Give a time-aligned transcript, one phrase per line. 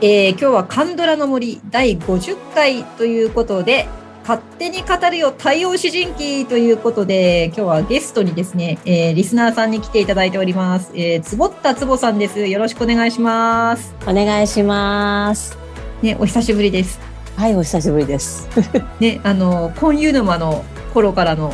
[0.00, 3.86] はい、えー今日はカンドラの森第50回ということで、
[4.22, 10.90] 勝手に語るよ太陽詩人記ということで、今日はゲストにですね、えーリスナーさんに来ていただいております。
[10.94, 12.46] えー、つぼったつぼさんです。
[12.46, 13.94] よろしくお願いします。
[14.06, 15.58] お願いします。
[16.00, 16.98] ね、お久しぶりです。
[17.36, 18.48] はい、お久しぶりです。
[19.00, 21.52] ね、あの、コンユ沼の頃からの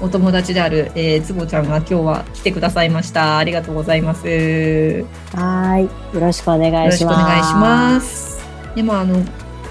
[0.00, 3.38] お友達である、えー、つぼちゃんが今日は来てくださいました。
[3.38, 4.28] ありがとうございます。
[4.28, 7.16] よはい、よろしくお願いろしします。
[7.16, 8.38] くお願いします。
[8.74, 9.24] でもあの、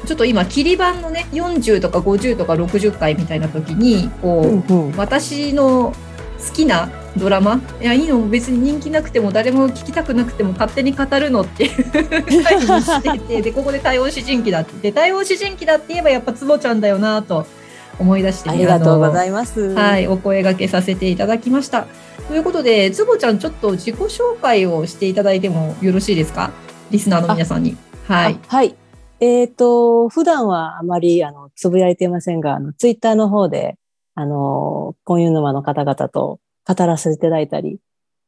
[0.05, 5.93] ちょっと今、切り板のね、40とか50とか60回みたいな時に、こう、うんうん、私の
[6.37, 11.83] 好きなドラマいやいいの別に人気なくても誰も聞きたくなくても勝手に語るのっていう
[12.43, 17.45] 回にしててでここで対応詩人記だってで対応詩人記だって言えばやっぱつぼちゃんだよなと
[17.99, 19.73] 思い出して、ありがとうございいます。
[19.73, 21.87] はいお声掛けさせていただきました
[22.27, 26.51] ということでつぼちゃんちょっと自己紹介をしていただいてもよろしいですか？
[26.91, 28.75] リスナーの皆さんにはいあはい。
[29.19, 33.75] えっ、と、普段はあまり、あの、つぶやいていませんが、あの、ツイッターの方で、
[34.13, 37.79] あの、コンユ沼の方々と語らせていただいたり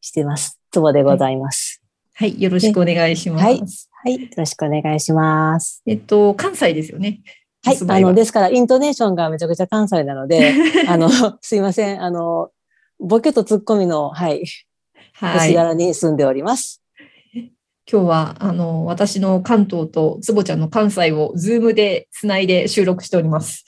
[0.01, 0.59] してます。
[0.71, 1.81] つぼでございます。
[2.15, 5.81] はいよろしくお願いします、はいはい、よろしくお願いします。
[5.85, 7.21] えっと関西ですよね
[7.65, 10.53] はいあの、ですから、イントネーションがめちゃくちゃ関西なので、
[10.87, 11.09] あの、
[11.41, 12.01] すいません。
[12.01, 12.51] あの、
[12.99, 14.45] ボケとツッコミの、はい、
[15.13, 16.81] はい星柄に住んでおります。
[17.91, 23.65] 今日は、あの、私の関東とつぼちゃんの関西をズームでつないで収録しております。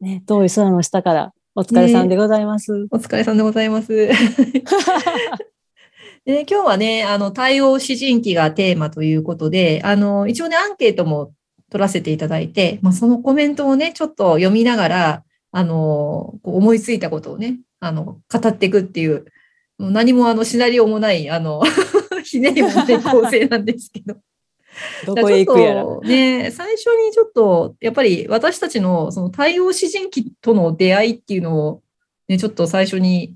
[0.00, 2.86] ね、遠い空の下からお疲れさんでございます。
[2.90, 4.10] お疲れさんでございます。
[6.26, 11.32] で今日はね、あの、対応詩人記がテーマということで、あの、一応ね、アンケートも
[11.74, 19.24] 取らせていただいて、まあ、そのコメントをね、ちょっと読みながら、あの、こう思いついたことをね、あの、語っていくっていう、
[19.76, 21.64] もう何もあの、シナリオもない、あの、
[22.22, 24.14] ひねりもない構成なんですけど。
[25.04, 25.84] どこへ行くやら。
[26.02, 31.82] ね、最初にちょっと、やっぱり私たちのその対応詩人記との出会いっていうのを、
[32.28, 33.34] ね、ちょっと最初に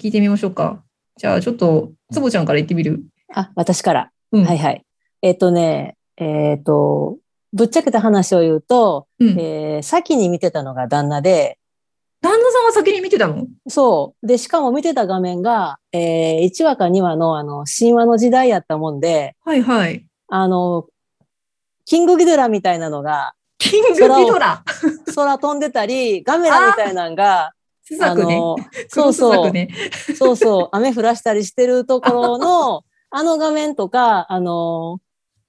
[0.00, 0.82] 聞いてみましょうか。
[1.18, 3.04] じゃあ、ちょっと、つぼちゃんから言ってみる。
[3.32, 4.10] あ、私から。
[4.32, 4.44] うん。
[4.44, 4.84] はいはい。
[5.22, 7.18] えっ、とね、えっ、と、
[7.56, 11.58] ぶっちゃけた話を言うと、うん、えー先に見てたのが旦那で、
[12.20, 13.46] 旦那さんは先に見てたの？
[13.68, 14.26] そう。
[14.26, 20.06] で、しかも見てた画面が、え1話か2話のあの、神話の時代やったもんで、はいはい。
[20.28, 20.86] あの、
[21.84, 24.62] キングギドラみたいなのが、キングギドラ？
[25.14, 27.52] 空飛んでたり、ガメラみたいなのが、
[27.84, 28.38] スザクね。
[28.38, 28.56] の、
[28.90, 29.52] 黒スそうそう。
[30.16, 34.98] そうそう、雨降らしたりしてるところの、 あの画面とか、あの、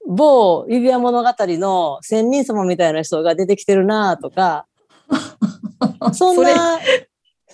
[0.08, 4.66] 某指輪物語の仙人様みたいな人が出てきてるなとか、
[6.14, 6.80] そんな、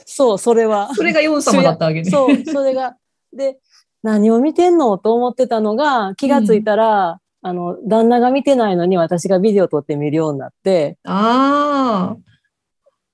[0.06, 0.94] そう、それは。
[0.94, 2.10] それがヨン様だったわけね。
[2.10, 2.96] そう、それが。
[3.36, 3.58] で、
[4.04, 12.18] 何を見てんのと思ってたのが、気がついたら、あの、旦那が見てないのに私がビデオ撮って見るようになって、ああ、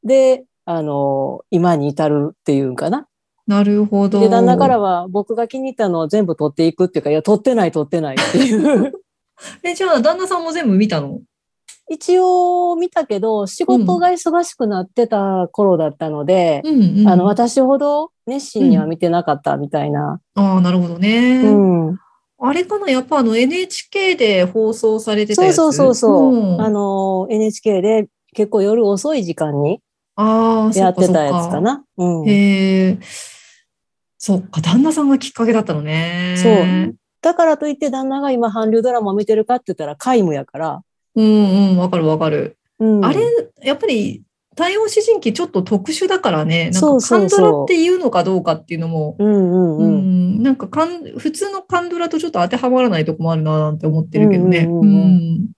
[0.04, 3.08] で、あの、今に至るっていうんかな。
[3.48, 4.20] なるほど。
[4.20, 8.94] で、旦那からは僕が気に入ったのを全部撮っていくっていうか、いや、撮ってない撮ってないっていう。
[9.64, 11.20] え、じゃあ、旦那さんも全部見たの？
[11.92, 17.08] 一応見たけど、仕事が忙しくなってた頃だったので、うんうん。
[17.08, 20.20] あの、私ほど熱心には見てなかったみたいな。
[20.36, 21.42] ああ、なるほどね。
[21.44, 21.48] う
[21.92, 22.00] ん。
[22.42, 25.56] あれかなやっぱあの NHK で放送されてたやつ？
[25.56, 26.56] そうそうそうそう。
[26.58, 29.82] んあの、NHK で結構夜遅い時間に
[30.76, 31.84] やってたやつかな。
[31.98, 32.30] うん。
[32.30, 33.00] へえ。
[34.18, 36.36] そっか、旦那さんがきっかけだったのね。
[36.38, 36.96] そう。
[37.22, 40.84] だからといって旦那が今韓流ドラマを見てるかって言ったら皆無やから。
[41.16, 42.58] うんうん、わかるわかる。
[42.80, 43.06] うん。
[43.06, 43.22] あれ、
[43.62, 44.24] やっぱり、
[44.56, 46.70] 対応詩人記ちょっと特殊だからね。
[46.72, 50.40] なんか、カンドラっていうのかどうかっていうのも、うんうんううん。
[50.40, 54.60] ん、なんかかん、普通のカンドラとちょっと当てはまらないとこもあるななんて思ってるけどね。
[54.60, 55.50] うんうんうんうんうん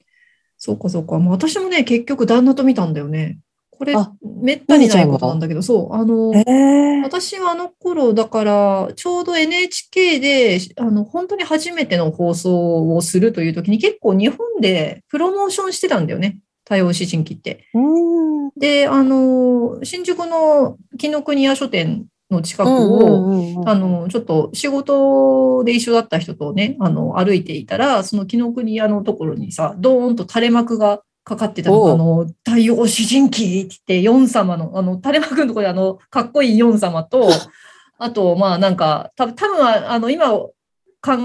[0.63, 1.17] そうかそうか。
[1.17, 3.39] もう私もね、結局旦那と見たんだよね。
[3.81, 4.11] これあ、
[4.43, 5.95] めったにないことなんだけど、そう。
[5.95, 16.37] あの、ええ私はあの頃、だから、ちょうど NHK で、あの、本当に初めての放送をするという時に結構日本でプロモーションしてたんだよね。
[16.63, 17.65] 多様詩人記って。
[17.73, 18.51] うん。
[18.55, 31.01] で、あの、新宿の紀ノ国屋書店の近くうんを、あの、ちょっと仕事で一緒だった人とね、あの、歩いていたら、その紀ノ国屋のところにさ、ドーンと垂れ幕が
[31.31, 31.91] かかってたの。
[31.93, 37.29] あの、太陽詩人記って言って、ヨン様の、あの、垂れ幕のところであの、かっこいいヨン様と、
[37.97, 40.51] あと、まあなんか、た多分あの、今考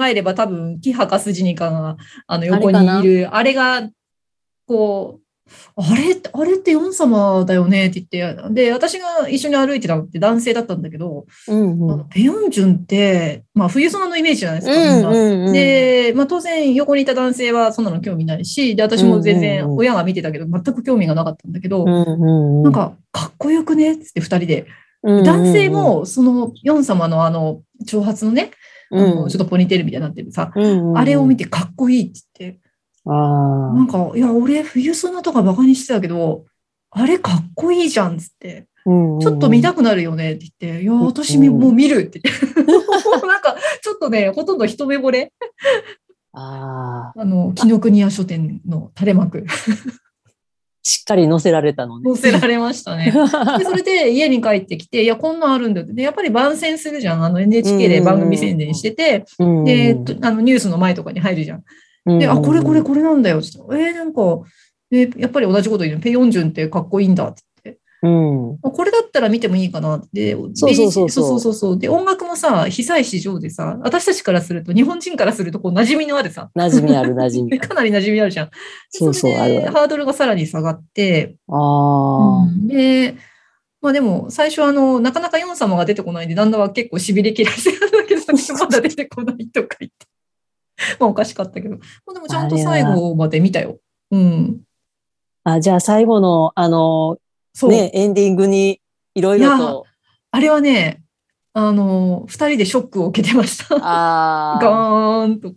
[0.08, 3.88] えれば多分、木博筋にかが、あの、横にいる、あれが、
[4.66, 5.25] こう、
[5.76, 7.86] あれ、あれってヨン様だよね？
[7.86, 11.90] って言って、で、私が一緒に歩いてたのって男性だったんだけど、うんうん。
[11.92, 15.08] あのペヨンジュンって、まあ、冬ソナのイメージじゃないですか、みんな。
[15.10, 23.92] うんうん、で、まあ、当然横にいた男性はそんなの興味ないし、で、私も全然うん親が見てたけど、全く興味がなかったんだけど、うんうんうん、なんか、かっこよくね？
[23.92, 24.66] っつって二人で。
[25.02, 28.50] 男性も、その、ヨン様のあの、長髪のね、
[28.90, 29.28] あのうん。
[29.28, 32.60] ちょっとポニーテールみたいになってるさ、うんうんうん、あれを見てかっこいいって言って、
[33.06, 33.74] ああ。
[33.74, 36.44] なんか、いや、俺、冬ソナとかバカにしてたけど、
[36.90, 42.62] あれかっこいいじゃんっつって、ちょっと見たくなるよねって言って、いや、私ももう見るって言って。
[43.26, 45.32] なんか、ちょっとね、ほとんど一目惚れ。
[46.32, 47.20] ああ。
[47.20, 49.44] あの、紀ノ国屋書店の垂れ幕、
[50.86, 52.14] しっかり載せられたのね。
[52.14, 53.06] 載せられましたね。
[53.58, 55.94] で、それで家に帰ってきて、いや、こんなんあるんだよって。
[55.94, 57.24] で、やっぱり番宣するじゃん。
[57.24, 61.64] あの NHK で番組宣伝してて、うんで、とあのニュースの前とかに入るじゃん。
[62.06, 63.42] で、あ、これこれこれなんだよ。
[63.42, 64.20] つって、えー、なんか、
[64.92, 66.02] えーやっぱり同じこと言うの。
[66.02, 67.80] ペヨンジュンってかっこいいんだって言って。
[68.02, 68.58] うん。
[68.58, 70.36] これだったら見てもいいかなって。
[70.54, 77.58] そうそうそうそうそうそうで、音楽もさ、久石譲でさ、私たちからすると、日本人からすると、こう、馴染みのあるさ、馴染みある馴染み。
[77.60, 78.46] かなり馴染みあるじゃん。
[78.46, 78.52] で
[78.92, 82.44] そうそうあるハードルがさらに下がって、ああ。
[82.44, 83.16] うんで、
[83.82, 88.22] まあでも、最初あの、なかなかヨン様が出てこないんで、旦那は結構痺れ切らしてたんだけど、
[88.58, 90.06] まだ出てこないとか言って。
[91.00, 91.76] まあおかしかったけど。
[91.76, 93.78] まあでもちゃんと最後まで見たよ。
[94.10, 94.60] うん。
[95.44, 97.18] あ、じゃあ最後の、あの、
[97.54, 97.70] そう。
[97.70, 98.80] ね、エンディングに
[99.14, 99.84] いろいろと。
[100.30, 101.02] あれはね、
[101.54, 103.76] あの、二人でショックを受けてました。
[103.80, 105.24] あ ガあ。
[105.24, 105.52] ーンと。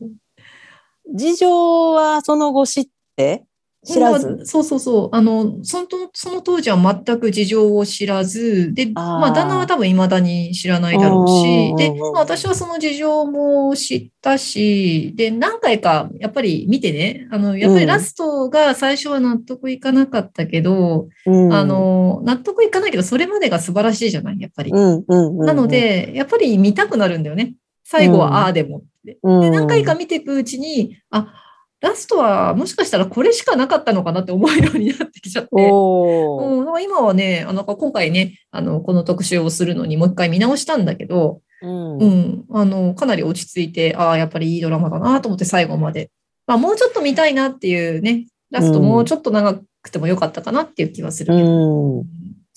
[1.13, 2.87] 事情はその後知っ
[3.17, 3.43] て？
[3.85, 4.27] 知らず？
[4.27, 5.15] まあそうそうそう。
[5.15, 21.53] あの、そのとその当時は全く事情を知らず、で、まあ、旦那は多分未だに知らないだろううんし、で、まあ、私はその事情も知ったし、で、何回かやっぱり見てね、あの、やっぱりラストが最初は納得いかなかったけど、うん。
[21.53, 24.73] あ、の、納得いかないけど、それまでが素晴らしいじゃない、やっぱり。
[24.73, 27.53] なの、で、やっぱり見たくなるんだよね。
[27.85, 29.17] 最後はああでもって。
[29.23, 29.41] うん。
[29.41, 31.33] で、何回か見ていくうちに、あ、
[31.81, 35.49] ラストはもしかしたらこれしかなかったのかなって思うようになってきちゃって。
[35.53, 46.11] うん、今はね、あの今回ね、あの、この特集をするのにもう一回見直したんだけど、うんうん、あの、かなり落ち着いて、ああ、やっぱりいいドラマだなと思って最後まで。
[46.47, 51.99] まあ、もうちょっと見たいなっていうね、ラストうんもうちょっと長くてもよかったかなっていう気はするけど。
[51.99, 52.05] うん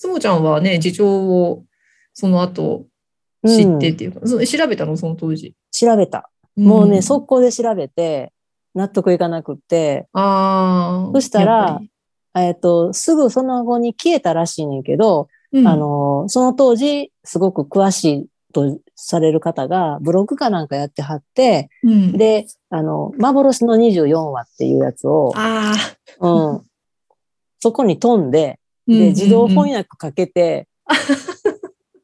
[0.02, 1.64] つもちゃんはね、事情を
[2.12, 2.86] その後
[3.46, 5.54] 知ってっていうか、その調べたの、その当時。
[5.70, 6.28] 調べた。
[6.56, 8.32] もうね、ん速攻で調べて、
[8.74, 11.10] 納得いかなくって、ああ。
[11.14, 11.80] そしたら
[12.34, 25.74] えっと、すぐその後に消えたらしいねんけど、り、うんあ、の、その当時、すごく詳しいとされる方が、ブログかなんかやってはって、うん、で、あの、幻の24話っていうやつを、あ
[26.20, 26.26] あ。
[26.26, 26.62] うん、
[27.58, 29.78] そこに飛んで、うんで、自動翻訳。
[29.78, 30.68] 訳かけて、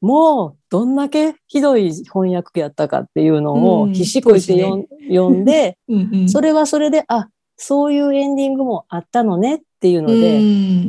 [0.00, 6.28] もう、どんだけひどい翻訳やったかっていうのうんを必死こいて読ん,、読んで、 うんうん。
[6.28, 10.42] それはそれで、あ、そういうエンディングもあったのねっていうので、う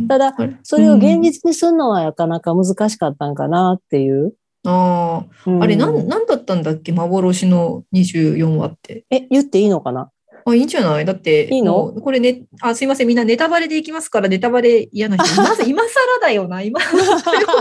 [0.03, 0.07] ん。
[0.07, 4.33] ただ、それを現実にするのはなかなか難しかったんかなっていう。
[4.65, 5.63] ああ、うん。
[5.63, 6.91] あれ、なん、なんだったんだっけ？
[6.91, 9.05] 幻の24話って。
[9.09, 10.12] え、言っていいのかな？
[10.51, 11.06] あ、いいんじゃない？
[11.06, 11.94] だって、いいの？
[11.94, 15.41] これね、あ、すいません、みんなネタバレでいきますから、ネタバレ嫌な人。
[15.41, 15.89] ま ず今更
[16.22, 17.03] だよな、今、太陽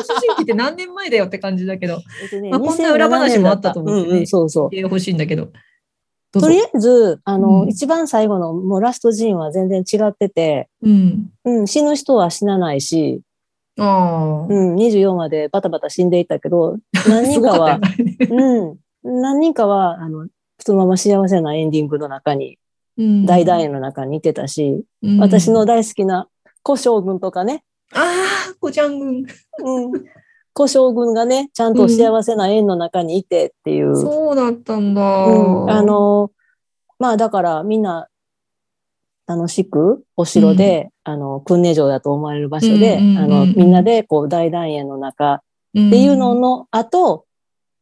[0.03, 2.01] 主人記って何年前だよって感じだけど、
[2.51, 4.09] まあこんな裏話もあったと思ってね。
[4.09, 4.69] うんうん、そうそう。
[4.71, 5.49] 言ってほしいんだけど。
[6.31, 7.69] とりあえず、あの、うん。
[7.69, 11.31] 一番最後のもうラストシーンは全然違ってて、うん。
[11.45, 13.23] うん、死ぬ人は死なないし、
[13.79, 16.77] ああ、うん、24話でバタバタ死んでいったけど、
[17.09, 18.17] 何す人かはごかね。
[19.03, 20.27] うん、何人かは、あの、
[20.59, 22.57] そのまま幸せなエンディングの中に、うん
[23.27, 25.19] 大団円の中にいてたし、うん。
[25.19, 26.29] 私の大好きな
[26.65, 28.01] 古将軍とかね、あ
[28.51, 29.25] あ、こちゃん軍。
[29.65, 29.93] うん、
[30.55, 35.01] 古将軍がね、ちゃんと幸せな円の中にいてっていう、そうだったんだ。
[35.27, 35.71] うん。
[35.71, 36.33] あ、の、
[36.99, 38.09] まあだからみんな
[39.27, 43.33] 楽しくお城で、あの、訓練場だと思われる場所で、うんうんうんうん。
[43.33, 45.41] あの、みんなでこう大団円の中っ
[45.71, 47.27] っていうのの後、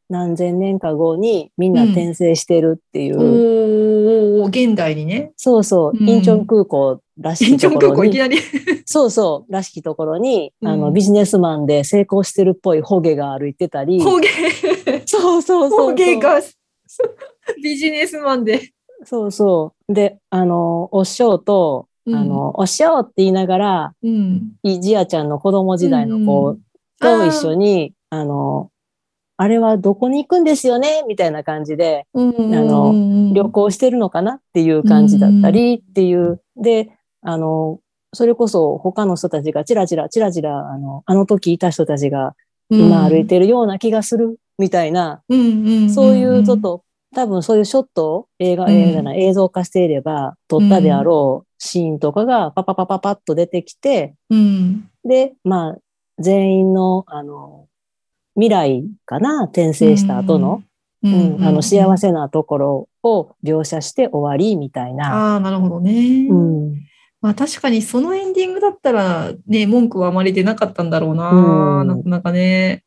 [0.09, 5.33] 何千年か後にみんな転生してるっていう、おお現代にね。
[5.37, 8.83] そうそう、うんインチョン空港らしインチョンいところに、空港いきなり。
[8.87, 14.31] そうそう、らしきところに、あの、うんビジネスマンで成功してるっぽいホゲが歩いてたり、方言。
[15.07, 15.91] そうそうそうそう。
[15.91, 16.41] 方言が
[17.63, 18.73] ビジネスマンで。
[19.05, 19.95] そうそう。
[19.95, 24.53] で、あの、お師匠と、うんあの、お師匠って言いながら、うん。
[24.63, 26.59] いじやちゃんの子供時代の子うん
[26.99, 28.71] と一緒に、あの、
[29.37, 31.05] あれはどこに行くんですよね？
[31.07, 36.41] みたいな感じで、ああの旅行してるのかなっていう感じだったりっていう。
[36.57, 36.91] で、
[37.23, 37.81] あの、
[38.13, 42.35] それこそ他の人たちがチラチラチラチラ、あの、あの時いた人たちが
[42.71, 44.39] うん今歩いてるような気がする。
[44.59, 46.83] みたいな、そういうちょっ、と、
[47.15, 48.73] 多分そういうショットを映画、うん。
[48.73, 54.89] 映画ない映像化していれば、撮ったであろうシーンとかがパパパパパッと出てきて、うん。
[55.05, 55.77] で、まあ、
[56.19, 57.67] 全員の、あの、
[58.37, 60.63] 未来かな、転生した後の、
[61.03, 62.09] ううんあの、幸せ。
[62.09, 65.33] せなところを描写して終わりみたいな。
[65.33, 66.29] ああ、なるほどね。
[66.31, 66.87] うん。
[67.21, 71.31] まあ確かにそのエンディングだったらね、文句はあまり出なかったんだろうな。
[71.31, 72.85] うんなかなかね。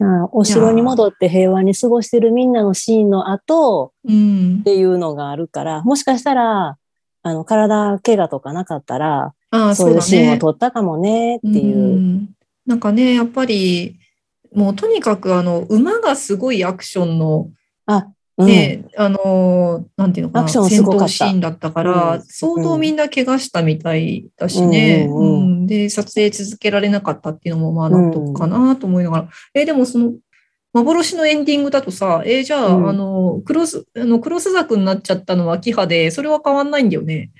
[0.00, 4.62] あお城に戻って平和に過ごしてるみんなのシーンの後うんっ。
[4.64, 6.76] ていうのがあるから、もしかしたら、
[7.22, 10.02] あの、体怪我とかなかったら、ああ、そいうそう。
[10.02, 11.76] シーンを撮ったかもねっていう。
[11.76, 12.28] ん
[12.66, 13.96] なんかね、やっぱり、
[14.54, 17.50] もうとにかくあの、馬がすごいアクションの、
[17.86, 18.46] あ、うん。
[18.46, 25.06] ね、あの、なんていうのかな、アクションす戦ごかった闘シーンだったから、うん相当みんな怪我したみたいだしね。
[25.08, 29.28] うんうんで、撮影続けられなかったっていうのも、まあ、納得かなと思いながら。
[29.54, 30.12] え、でもその、
[30.74, 37.30] 幻のエンディングだとさ、えじゃあ、うんあの、クロス、あの、クロスザクになっちゃったのはキハで、それは変わんないんだよね。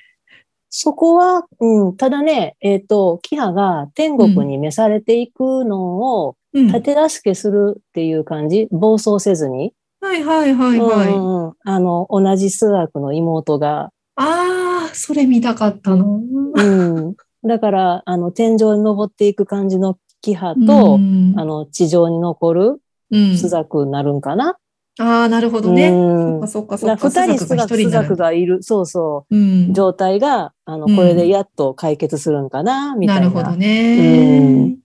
[0.70, 6.36] そこは、うん、ただね、えっ、と、キハが天国に召されていくのをうん。
[6.82, 9.72] 手助けするっていう感じ、暴走せずに？
[10.00, 11.08] はいはいはいはい。
[11.08, 13.90] うんうんあの、同じ数学の妹が。
[14.16, 16.20] ああ、それ見たかったの。
[16.54, 17.14] うん。
[17.42, 22.80] だから、あの、天井に登っていく感じのキハと、うんあの、地上に残る
[23.10, 24.56] うんスザクになるんかな？
[25.00, 25.90] ああ、なるほどね。
[25.90, 26.48] うん。
[26.48, 27.24] そっかそっかそっか。
[27.26, 27.38] 二人
[27.78, 29.72] スザクがいる、そうそうう、ん。
[29.74, 33.20] 状態が、あの、うんこれでやっと解決するんかな、みたな。
[33.20, 34.78] ないるほどうねん。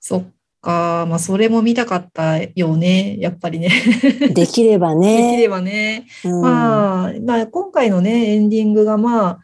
[0.00, 0.24] そっ
[0.60, 1.06] か。
[1.08, 3.16] まあ、それも見たかったよね。
[3.18, 3.70] やっぱりね。
[4.34, 5.48] できればできれね。
[5.48, 6.06] ばね。
[6.24, 9.38] うんまあ、まあ、今回のね、エンディングがまあ、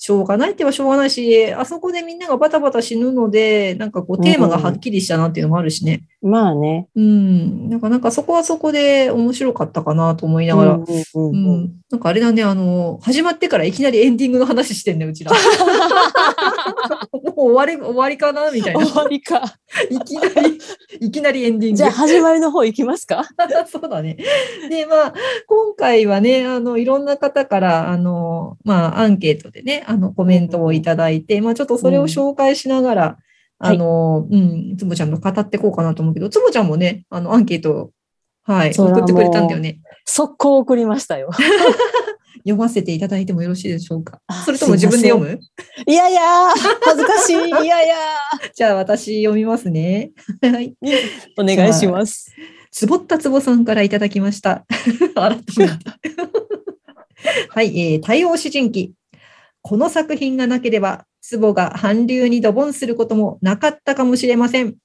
[0.00, 6.04] しょうがないって言えばしょうがないし、あそこでみんながバタバタ死ぬので、なんかこう、テーマがはっきりしたなっていうのもあるしね。
[6.20, 6.88] まあね。
[6.96, 7.68] うん。
[7.70, 10.72] なんか、なんかそこはそこで面白かったかなと思いながら。
[10.72, 11.72] うんうんううんうんん。
[11.92, 15.30] なんかあれだね、あの、始まってからいきなりエンディングの話してんね、うちら。
[17.12, 18.50] もう終わり、終わりかな？
[18.50, 18.84] みたいな。
[18.84, 19.42] 終わりか。
[19.90, 20.58] いきなり、
[21.00, 21.76] いきなりエンディング。
[21.76, 23.24] じゃあ始まりの方行きますか？
[23.70, 24.16] そうだね。
[24.68, 25.14] で、まあ、
[25.46, 33.16] 今回はね、あの、いろんな方から、あの、まあ、アンケートでね、あの、コメントをいただいて、まあ、ちょっとそれを紹介しながら、
[33.58, 37.90] あの、うん、つぼちゃんと語っていこうかなと思うけど、つぼちゃんもね、あの、アンケートを、
[38.44, 39.80] はい、送ってくれたんだよね。
[40.04, 41.30] 速攻送りましたよ。
[42.38, 44.42] 読ませていただいてもよろしいでしょうかあ。
[44.44, 45.38] それとも自分で読む？
[45.86, 46.22] いやいや、
[46.82, 47.34] 恥ずかしい。
[47.34, 47.96] いやいや。
[48.54, 50.12] じゃあ、私読みますね。
[50.40, 50.74] はい。
[51.38, 52.32] お願いします。
[52.70, 54.64] つぼったつぼさんからいただきました。
[57.50, 58.94] はい、えー、対応主人記。
[59.62, 64.76] この作品がなければ、つぼが韓流にドボンすることもなかったかもしれません。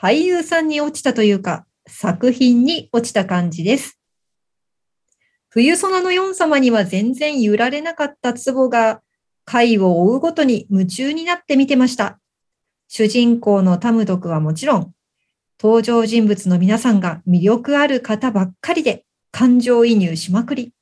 [0.00, 3.98] 俳優さんに落ちたというか、作品に落ちた感じです。
[5.48, 9.02] 冬ソナのヨン様には全然揺られなかったツボが、
[9.44, 12.20] 回を追うごとに夢中になって見てました。
[12.86, 14.92] 主人公のタムドクはもちろん、
[15.60, 20.72] 登場人物の皆さんが魅力ある方ばっかりで感情移入しまくり。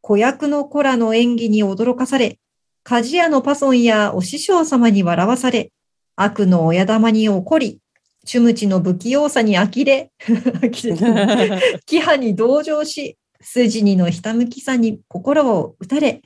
[0.00, 2.40] 子役の子らの演技に驚かされ、
[2.84, 5.72] 鍛冶屋のパソンやお師匠様に笑わされ、
[6.16, 7.80] 悪の親玉に怒り、
[8.24, 10.10] チュムチの不器用さに呆れ、
[11.86, 16.22] キハに同情し、筋にのひたむきさに心を打たれ、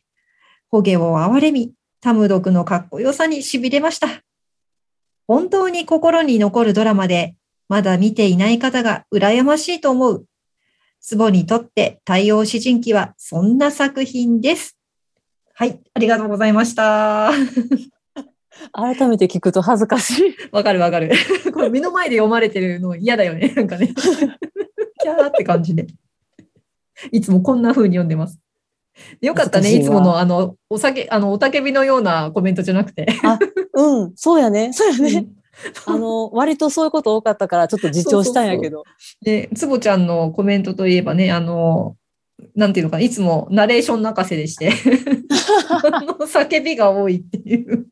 [0.69, 4.23] ホゲを憐れみ、タムドクのかっこよさに痺れました。
[5.29, 7.37] 本当に心に残るドラマで、
[7.69, 10.27] まだ見ていない方が羨ましいと思う。
[11.01, 14.79] ツボにとって太陽詩人記はそんな作品です。
[15.55, 17.31] はい、ありがとうございました。
[18.73, 20.37] 改めて聞くと恥ずかしい。
[20.53, 21.11] わかるわかる。
[21.53, 23.53] これ目の前で読まれてるの嫌だよね。
[23.57, 23.89] なんかね。
[23.89, 25.87] キャーって感じで。
[27.11, 28.39] いつもこんな風に読んでます。
[29.21, 29.75] よかったね。
[29.75, 33.07] いつものあの、お酒、あの、おたけびのようなコメントじゃなくて。
[33.75, 34.73] うん、そうやね。
[34.73, 35.11] そうやね。
[35.13, 35.43] うん
[35.87, 38.85] あの、割とそういうこと多かったから、ちょっと自重したんやけど。
[39.21, 41.97] で、つぼちゃんのコメントといえばね、あの、
[42.55, 44.73] なんていうのかな、いつもナレーション泣かせでして、
[46.21, 47.87] 叫びが多いっていう。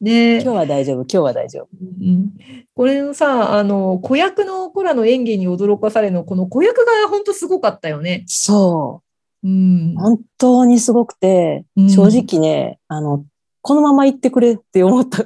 [0.00, 1.68] ね今日は大丈夫、今日は大丈夫。
[1.80, 2.32] うん、
[2.74, 8.24] これのさ、あの、子役の子らの演技に驚かされるの、この子役が本当すごかったよね。
[8.26, 9.02] そ
[9.42, 9.48] う。
[9.48, 9.94] うん。
[9.96, 13.24] 本当にすごくて、うん正直ね、あの、
[13.62, 15.24] このまま行ってくれって思った。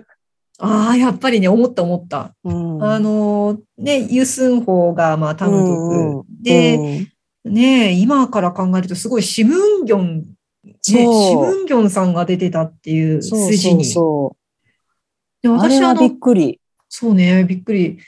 [0.58, 2.34] ああ、やっぱりね、思った思った。
[2.44, 6.24] うんあの、ね、ユスンホーが、まあ、タムうん。
[6.42, 7.12] で、うん
[7.44, 10.24] ね、今から考えるとすごいシムンギョン
[10.64, 13.84] ね、シムンギョンさんが出てたっていう筋に。
[13.84, 14.36] そう
[15.42, 15.54] でそう。
[15.54, 16.60] あ私あのれはびっ、くり。
[16.88, 17.98] そうね、びっくり。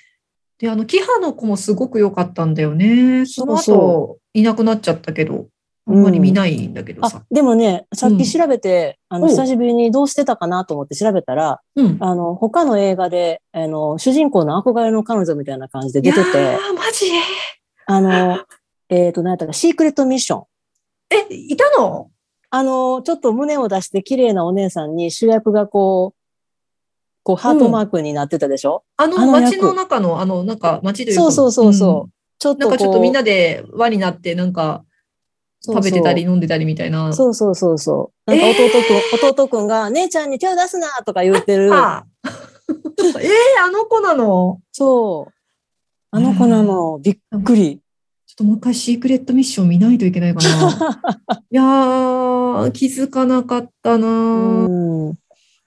[0.58, 3.26] で、あの、キハの子もすごく良かったんだよね。
[3.26, 5.48] その後、そうそいなくなっちゃったけど、
[5.86, 11.96] あんまり見ないんだけどさあ。、でもね、さっき調べて、あの、おう久しぶりにどうしてたかなと思って調べたら、うん。
[11.98, 17.10] あの、他の映画で、あの、主人公の憧れの彼女みたいな感じで出てていや、ー、マジ？
[17.10, 17.18] で
[17.86, 18.44] あの、
[18.94, 20.44] えっ、と、何やったか、シークレットミッション。
[21.10, 22.10] え、いたの？
[22.50, 26.20] あの、ちょっと胸を出して綺麗なお姉さんに主役がこう、
[27.24, 31.22] こう、ハートマークになってたでしょ、あのあの役街の中の、あの、なんか街というか。
[31.22, 32.08] そうそうそうそう。
[32.08, 34.84] んちょっとなんかちょっとみんなで輪になって、なんか
[35.64, 37.12] 食べてたり飲んでたりみたいな。
[37.12, 38.30] そうそうそうそう。
[38.30, 41.74] なんか弟くん、弟くんが、姉ちゃんに手を出すなとか言ってる。
[41.74, 44.60] あえー、あの子なの？
[44.70, 45.34] そう。
[46.10, 47.00] あの子なの。
[47.02, 47.80] びっくり。
[48.36, 51.00] ちょっともう一回シークレットミッション見ないといけないかな。
[51.52, 54.06] いやー、気づかなかったな。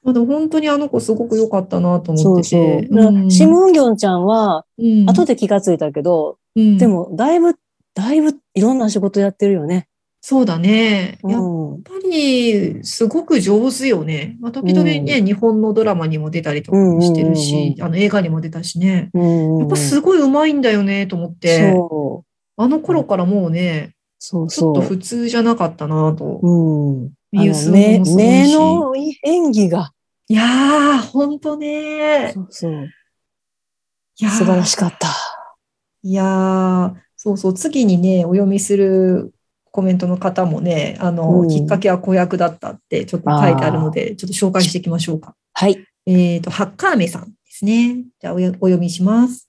[0.04, 2.94] まあでも本当にあの子すごく良かったなと思そうそうってて。。
[2.94, 7.56] だシムンギョンちゃんは、うん後で気がついたけど、うんでも、だいぶ、
[7.96, 9.88] だいぶいろんな仕事やってるよね。
[10.20, 11.20] そうだね。
[11.24, 11.84] やっうん。
[11.84, 14.36] ぱり、すごく上手よね。
[14.42, 19.10] まあ、時々ね、日本のドラマにも出たりとかもしてるうんうんし、あの映画にも出たしね。
[19.14, 19.58] うん。
[19.60, 21.72] やっぱすごい上手いんだよね、と思って。
[21.72, 22.27] そう。
[22.58, 24.90] あの頃からもうね、そうちょっとそう。
[24.90, 26.40] 普通じゃなかったなと。
[26.42, 27.14] うん。
[27.32, 29.92] ミユスあの目もすごいし目の演技が。
[30.28, 32.32] いやー、ほんとね。
[32.34, 32.74] そうそう。
[34.20, 35.08] いやー素晴らしかった。
[36.04, 39.34] いやー、そうそう、次にね、お読みする
[39.72, 45.36] コメントの方もね、あの、うんきっかけは子役だったってちょっと書いてあるので、ちょっと紹介していきましょうか。
[45.54, 45.78] はい。
[46.08, 48.04] えっと、ハッカーメさんですね。
[48.20, 49.48] じゃあおよ、お読みします。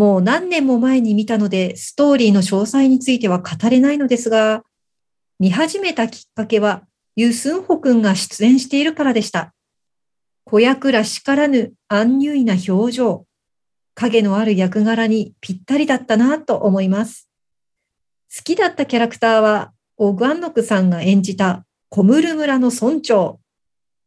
[0.00, 4.64] もう何年も前に見たので、ストーリーの詳細については語れないのですが、
[5.38, 6.84] 見始めたきっかけは、
[7.16, 9.52] ユ・スンホ君が出演しているからでした。
[10.44, 13.26] 子役らしからぬアンニュイな表情、
[13.94, 17.28] 影のある役柄にぴったりだったなと思います。
[18.34, 23.38] 好きだったキャラクターは、オグアンノクさんが演じたコムル村の村長。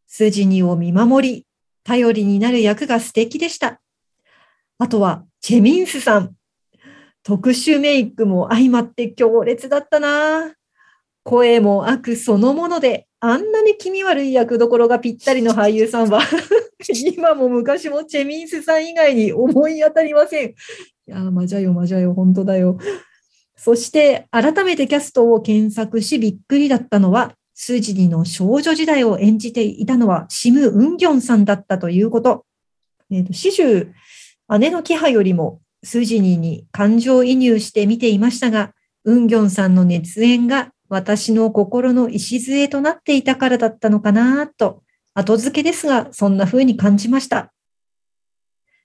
[0.07, 1.45] 筋にを見守り、
[1.83, 3.79] 頼りになる役が素敵でした。
[4.79, 6.35] あとは、チェミンスさん。
[7.21, 10.53] 特殊メイクも相まって強烈だったな。
[11.23, 16.21] 声も悪そのもので、あんなに気味悪い役どころがぴったりの俳優さんは、
[17.13, 20.49] 今も昔もチェミンスさん以外に思い当たりません。
[20.51, 20.53] い
[21.07, 22.77] やー、まじゃよ、まじゃよ、本当だよ。
[23.57, 32.45] そして、改めてキャストを検索しびっくりだったのは、スージニの少女時代を演じていたのはシム・ウンギョンさんだったということ。
[33.11, 33.93] えーと、始終、
[34.49, 38.73] 姉のキハよりもスジニーに感情移入して見ていましたが、
[39.05, 47.53] ウンギョンさんの熱演が私の心の礎となっていたからだったのかなと、後付けですが、そんな風に感じました。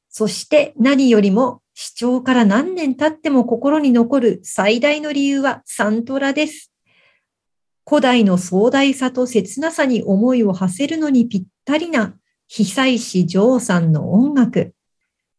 [0.09, 6.73] そして何よりも視聴から何年経っても心に残る最大の理由はサントラです。
[7.89, 12.15] 古代の壮大さと切なさに思いを馳せるのにぴったりな
[12.49, 14.75] 久石譲さんの音楽。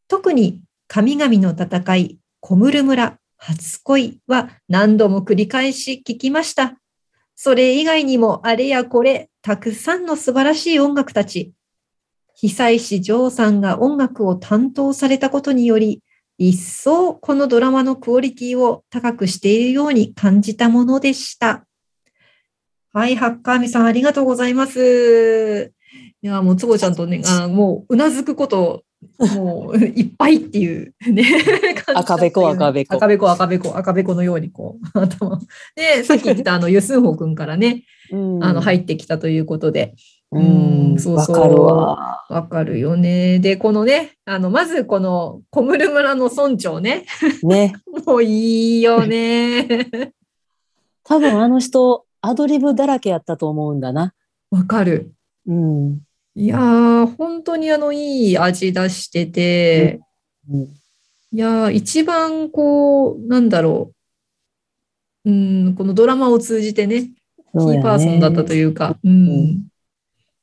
[0.10, 6.78] 特に神々の戦い、小室村、初恋は何度も繰り返し聞きました。
[7.36, 11.54] それ以外にもあれやこれ、たくさんの素晴らしい音楽たち。
[12.36, 16.02] 久石譲さんが音楽を担当されたことにより、
[16.40, 21.68] 一層このドラマのクオリティを高くしているように感じたものでした。
[22.94, 25.72] はい、ハッカーミさんありがとうございます。
[26.22, 28.84] いや、もうつぼちゃんとね、あもううなずくこと、
[29.36, 31.26] もういっぱいっていうね、
[31.94, 35.40] 赤べこ赤べこ赤べこ赤べこ赤べこのようにこう、 頭。
[35.76, 39.96] で、さっき言ったあの、ユスンホ君からね、うんあの、入ってきたということで、
[40.32, 41.00] ううんん。
[41.00, 42.26] そうそうわかるわ。
[42.30, 43.40] わかるよね。
[43.40, 47.06] で、このね、あの、まずこの小室村の村長ね、
[47.44, 47.74] ね。
[48.06, 50.14] もういいよね。
[51.04, 54.14] 多分あの人、アドリブだらけやったと思うんだな。
[54.52, 55.14] わかる。
[55.48, 56.00] うん。
[56.40, 60.00] いやー、本当にあの、いい味出してて、
[60.50, 60.80] うん
[61.32, 63.92] いやー、一番こう、なんだろ
[65.26, 65.30] う。
[65.30, 69.68] うん、このドラマを通じてね、キーパーソンだったというか、うん。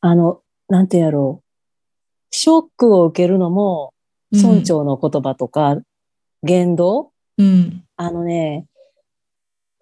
[0.01, 1.47] あの、なんてやろう。
[2.31, 3.95] ショックを受けるのも、
[4.31, 5.79] 村長の言葉とか、
[6.45, 7.83] 言動うん。
[7.97, 8.67] あのね、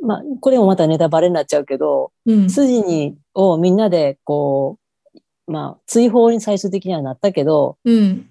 [0.01, 2.49] まあ、これもまたネタバレになっちゃうけど、うん。
[2.49, 4.84] 筋に、をみんなで、こう、
[5.47, 8.31] まあ、追放に最終的にはなったけど、うん。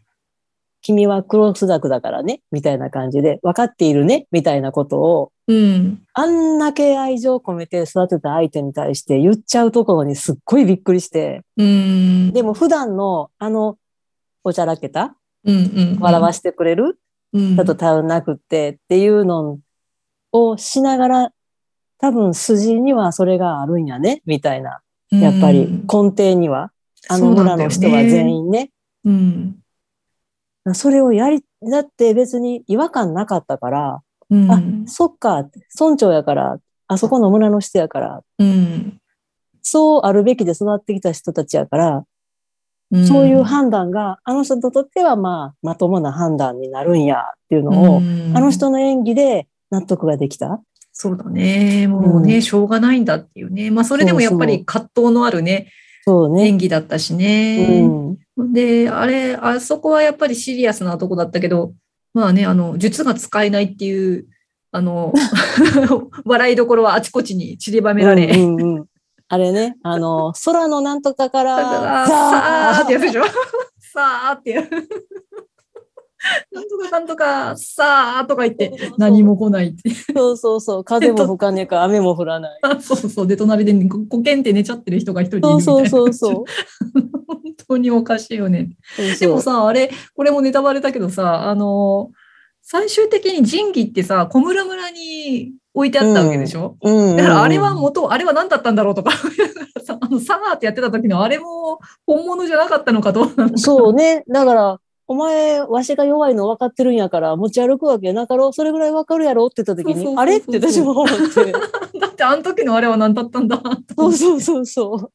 [0.81, 6.01] 君はクロスザクだからね、みたいな感じで、分かっているね、みたいなことを、うん。
[6.13, 12.33] あんだけ愛情込めて育てた相手に対して言っちゃうところにすっごいびっくりして、うん。
[12.33, 13.77] でも普段のあの、
[14.43, 15.15] おちゃらけた。
[15.99, 16.99] 笑わしてくれる、
[17.31, 17.55] うん。
[17.55, 19.59] だと頼んなくってっていうの
[20.31, 21.31] をしながら、
[21.97, 24.81] 多分筋にはそれがあるんやね、みたいな。
[25.11, 26.72] やっぱりうん根底には、
[27.09, 28.35] あの村の人は全。
[28.35, 28.71] 員ね。
[29.05, 29.55] うん。
[30.73, 34.51] それをやり、だって別に違和感なかったから、うん。
[34.51, 35.45] あ、そっか、
[35.79, 38.99] 村長やから、あそこの村の人やから、うん。
[39.61, 42.05] そうあるべきで育ってきた人たちやから、
[42.91, 50.61] うんそういう判断が、あの人にとってはまあ、まともな判断になるんやっていうのを、うんあの人の演技で納得ができた。
[50.91, 51.87] そうだね。
[51.87, 53.71] もうね、うんしょうがないんだっていうね。
[53.71, 55.69] まあ、それでもやっぱり葛藤のあるね、そう
[56.29, 56.47] ね。
[56.47, 57.81] 演技だったしうね。
[57.81, 58.17] ん。
[58.53, 61.73] で、あれ、あそこはやっぱりシリアスなとこだったけど、
[62.13, 64.27] まあね、あの、術が使えないっていう、
[64.71, 65.13] あの、
[66.25, 68.85] 笑いどころはあちこちに散りばめられ、うんうんうん
[69.29, 73.23] あれね、あの、空のなんとかから、だから、さあってやつでしょ
[73.81, 74.69] さあってやる。
[76.51, 79.89] なんとかかんとか、さあとか言って、何も来ないって。
[79.89, 82.59] そうそうそう、風も吹かねえか、雨も降らない。
[82.81, 83.27] そうそう。
[83.27, 85.61] で、隣でここけんって寝ちゃってる人が一人いるみたいな。
[85.61, 86.33] そうそうそう。
[87.27, 88.69] 本当におかしいよね。
[88.95, 92.11] そうそうでもさ、あれ、これもネタバレだけどさ、あの、
[92.61, 99.11] 最終的に仁義ってさ、小室村に置いてあったわけでしょ、うんうんうんだからあれは元、あれは何だったんだろうとか、
[99.83, 103.57] さ あのサガーってやってた時のあれも本物じゃなかったのかどうなのか。
[103.57, 104.23] そうね。
[104.29, 108.53] だから、お前、わしが弱いの分かってるんやから、持ち歩くわけなかろう。
[108.53, 110.37] それぐらい分かるやろって言った時に、あれ？
[110.37, 111.51] って私も思って。
[111.99, 113.61] だってあの時のあれは何だったんだ
[113.97, 115.11] そうそうそうそう。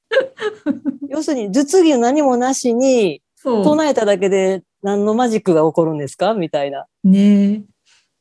[1.08, 3.22] 要するに、術議何もなしに。
[3.44, 6.34] 唱えただけで何のマジックが起こるんですか？
[6.34, 6.86] みたいな。
[7.04, 7.62] ねえ。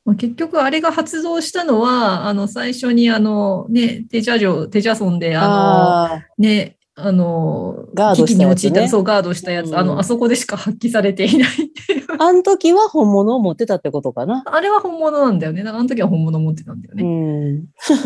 [0.06, 12.06] まあ、結局あれが発動したのは、あの、最初にあの、ね、テジャ城、テジャ村で、ああの、ね、あの、ガードしたやつね危機に陥った、そう、ガードしたやつ、うんあの、あそこでしか発揮されていないっていう。
[12.18, 14.42] あ、あの時は本物を持ってたってことかな。
[14.48, 15.64] あれは本物なんだよね。
[15.64, 17.04] だからあの時は本物持ってたんだようね。
[17.04, 17.66] ん。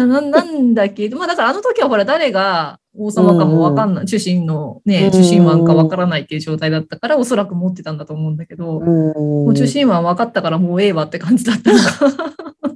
[0.10, 12.71] ななんだけど、まあだからあの時はほら誰が王様かもわかんない、中心のね、うん中心湾かわからないっていう状態だったから、おそらく持ってたんだと思うんだけど、もうんう中心湾分かったからもうええわって感じだったのか。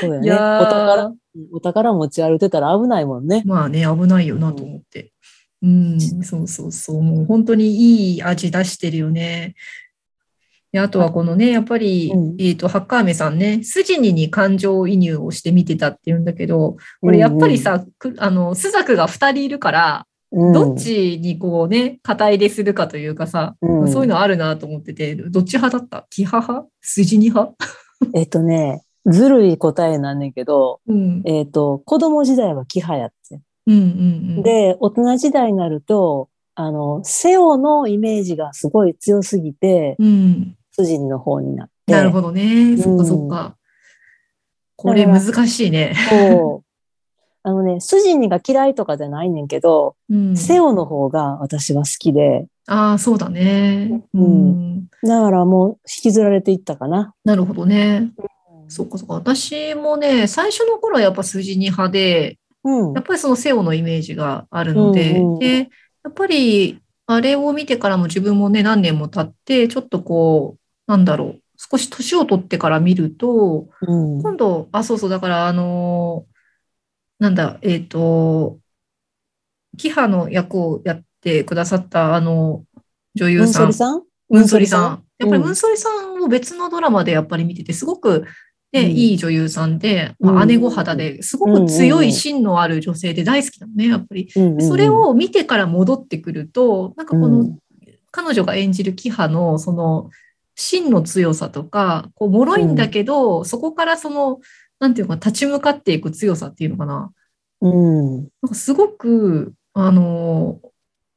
[0.00, 0.32] そうだよね。
[0.32, 1.12] お宝、
[1.52, 3.42] お宝持ち歩いてたら危ないもんね。
[3.46, 5.12] まあね、危ないよなと思って。
[5.62, 7.02] うん、そうそうそう。
[7.02, 9.54] もう本当にいい味出してるよね。
[10.72, 26.06] であとはこのね、やっぱり、うんえっと、ハッカーメさんね、筋にに感情移入をして見てたっていうんだけど、これやっぱりさ、くあの、スザクが2人いるから、うん、どっちにこうね、肩入れするかというかさ、うんそういうのあるなと思ってて、どっち派だった？
[26.10, 26.68] キハ派？
[26.82, 27.54] 筋に派？
[28.12, 31.22] えっとね、ずるい答えなんねんけど、うん。
[31.24, 33.40] えっと、子供時代はキハやって。
[33.66, 33.82] うんうんう
[34.40, 34.42] ん。
[34.42, 40.56] で、大人時代になると、あの、セオのイメージがすごい強すぎて、うん。
[40.72, 41.92] 筋の方になって。
[41.92, 42.76] なるほどね。
[42.76, 43.56] そっかうんそっか。
[44.76, 45.94] これ難しいね。
[46.10, 46.66] そう。
[47.44, 50.36] あのね、筋にが嫌いとかじゃないねんけど、うん。
[50.36, 54.02] セオの方が私は好きで、ああ、そうだね。
[54.12, 54.86] ううんん。
[55.04, 57.14] だからもう引きずられていったかな。
[57.24, 58.10] なるほどね。
[58.68, 59.14] そっかそっか。
[59.14, 63.04] 私もね、最初の頃はやっぱ筋に派で、うんやっ。
[63.04, 74.22] ぱりそのセオのイメージがあるので、うんうんで、やっぱりあれを見てからも自分もね、何年も経って、ちょっとこう、なんだろう、少し年を取ってから見ると、うん。
[74.22, 76.36] 今度、あ、そうそう、だから、あのー
[77.18, 78.58] なんだ、えっと、
[79.78, 82.64] キハの役をやってくださった、あの、
[83.14, 85.04] 女優ムンさん、ソリさんムンソリさん。
[85.18, 88.26] やっぱりうんムンソリさんを別のドラマでやっぱり見てて、すごく、
[88.82, 94.30] ねうんいい女優さんで、まあ、うん姉御肌ですごく強い芯のある女性で大好きなのね、やっぱり。
[94.60, 97.58] それを見てから戻ってくると、なんかこの、うん
[98.12, 100.08] 彼女が演じるキハのその
[100.54, 104.40] 芯の強さとか、こう脆いんだけど、そこからその、
[104.80, 107.12] なんていうのか、立ち向かっていく強さっていうのかな。
[107.60, 108.20] うん。
[108.22, 110.60] なんかすごく、あの、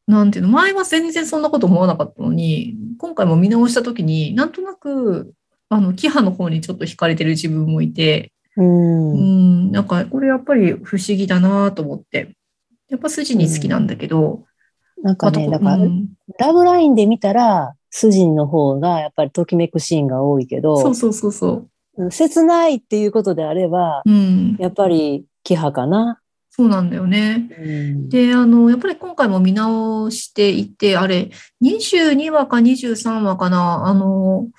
[0.08, 5.34] なんていうの、前は全然そんなこと思わなかったのに、今回も見直したときに、なんとなく、
[5.69, 8.63] あの、キハの方にちょっと惹かれてる自分もいて、う。
[8.63, 12.36] うんん、なんかこれやっぱり不思議だなと思って。
[12.89, 14.45] やっぱ筋に好きなんだけど、
[15.03, 21.49] なんかね、だから、うんラブラインで見たら、スジンの方がやっぱりときめくシーンが多いけど、そうそうそうそ
[21.97, 22.03] う。
[22.03, 24.55] うん切ないっていうことであれば、うん。
[24.58, 26.19] やっぱりキハかな。
[26.49, 27.49] そうなんだよね。
[27.60, 31.29] うんで、あの、やっぱり今回も見直していて、あれ、
[31.62, 34.53] 22話か23話かな、あの、一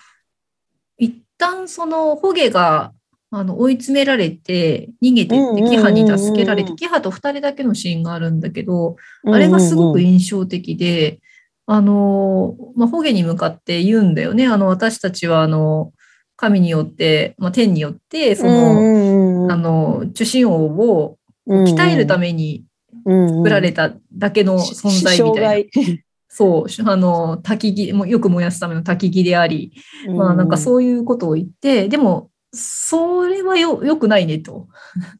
[1.40, 2.92] 旦その、ホゲが、
[3.32, 11.20] あの、追い詰められて、逃げてって、キハに助けられて、キハと二人だけのシーンがあるんだけど、あれがすごく印象的で、
[11.66, 14.46] あの、まあ、ホゲに向かって言うんだよね。
[14.46, 15.92] あの、私たちは、あの、
[16.36, 22.64] 神によって、まあ、天によって、その、あの、受信王を鍛えるために
[23.06, 26.00] 作られただけの存在みたいな。
[26.32, 29.72] そう、あの、焚き木、もうよく燃やすための焚き木であり、
[30.16, 34.68] まあなんかそういうことを言って、でも、それはよ、良くないねと。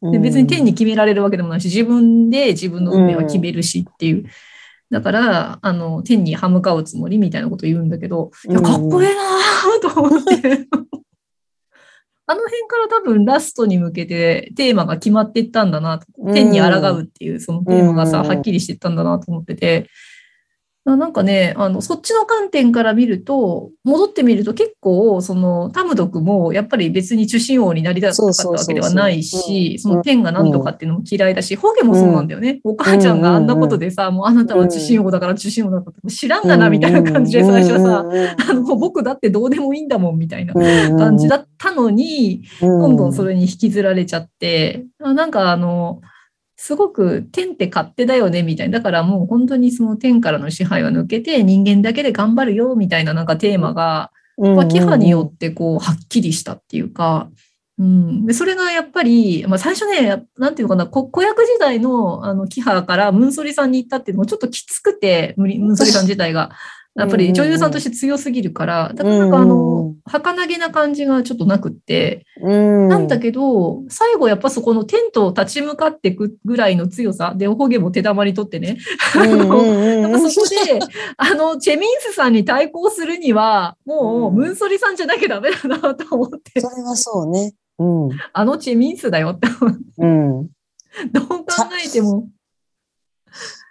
[0.01, 4.25] で別に天に決められるわけでもないし、自分で自分の運命は決めるしっていう。
[4.89, 9.15] だから、あの、天に歯向かうつもりみたいなことを言うんだけど、いや、かっこええ
[9.83, 10.67] なと思って。
[12.25, 16.05] あの辺から多分ラストに向けてテーマが決まっていったんだなと。
[16.33, 19.89] 天に抗うっていうそのテーマがさ、はっきりしていったんだなと思ってて。
[20.83, 32.61] なんかね、あの、そっちの観点から見ると、戻ってみると結構、その、タムドクも、やっぱり別に受信王になりたかったわけではないし、その天が何とかっていうのも嫌いだし、ホゲもそうなんだよね。
[32.63, 40.55] お母ちゃんがあんなことでさ、もうあなたは受信王だから受信王だから知らんがな、みたいな感じで最初はさ、あの、僕だってどうでもいいんだもん、みたいな。
[40.97, 46.01] 感じだったのに、どんどんそれに引きずられちゃって、なんかあの、
[46.63, 48.77] すごく天って勝手だよねみたいな。
[48.77, 57.31] だからもう本当にその天からの支配は抜けて人間だけで頑張るよみたいななんかテーマが、まあ、キハによってこうはっきりしたっていうか、
[57.79, 66.51] うん、でそれがやっぱり、まあ、最初ね、なんていうのかな、子役時代のあのキハからムンソリさんに行ったっていうのもちょっときつくて、ムンソリさん自体が。
[66.95, 78.77] やっぱり女優さんとして強すぎるから、だからなんかあの、儚げな感じがちょっとなくって、なんだけど、最後やっぱそこのテントを立ち向かっていくぐらいの強さ、で、おほげも手玉にとってね、
[79.15, 80.79] あの、やっぱそこで、
[81.15, 86.59] あの、チェミンスさんに対抗するには、もう、ムンソリさんじゃなきゃダメだなと思って。
[86.59, 87.53] それはそうね。
[87.79, 88.09] うん。
[88.33, 89.79] あのチェミンスだよって思って。
[89.97, 90.47] うん。
[91.11, 91.45] どう考
[91.85, 92.27] えても。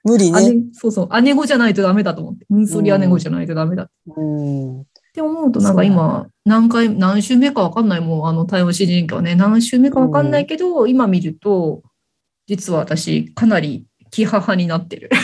[0.05, 0.65] 無理ね。
[0.73, 1.23] そうそう。
[1.23, 2.47] 姉子じゃないとダメだと思って。
[2.49, 3.91] ムンソリ姉子じゃないとダメだ。
[4.07, 4.81] うん。
[4.81, 11.83] って思うと、なんか今、何回、何週目かわかんないもん、あの、対応主人公はね、何週目かわかんないけど、今見ると、
[12.47, 15.11] 実は私、かなり、キハ派になってる。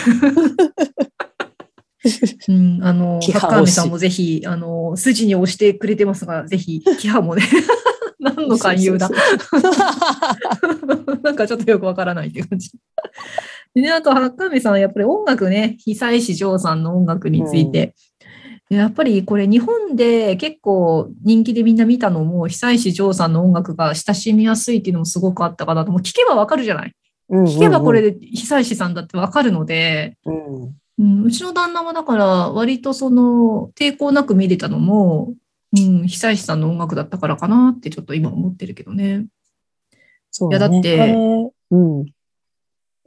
[2.47, 7.43] うん、あの、ハッカーメさんもぜひ、あの、筋に押してくれてますが、ぜひ、キハもね、
[8.19, 9.09] 何の勧誘だ。
[11.23, 12.71] なんかちょっとよくわからないっていう感じ。
[13.77, 17.93] でね、あと、ハッカーメさんはやっぱり音楽ね、久石譲さんの音楽について、
[18.71, 25.91] うん、やっぱりこれ日本で結構人気でみんな見たのも、久石譲さんの音楽が親しみやすいっていうのもすごくあったかなと。
[25.91, 26.93] もう聞けばわかるじゃない？
[27.29, 35.35] 聞けばこれで久石さんだってわかるので、うんうん、うちの旦那はだから割とその抵抗なく見れたのも、
[35.77, 39.27] うん、久石さんの音楽だったからかなってちょっと今思ってるけどね。
[40.31, 41.15] そう、ね、いやだって、
[41.69, 42.05] うん。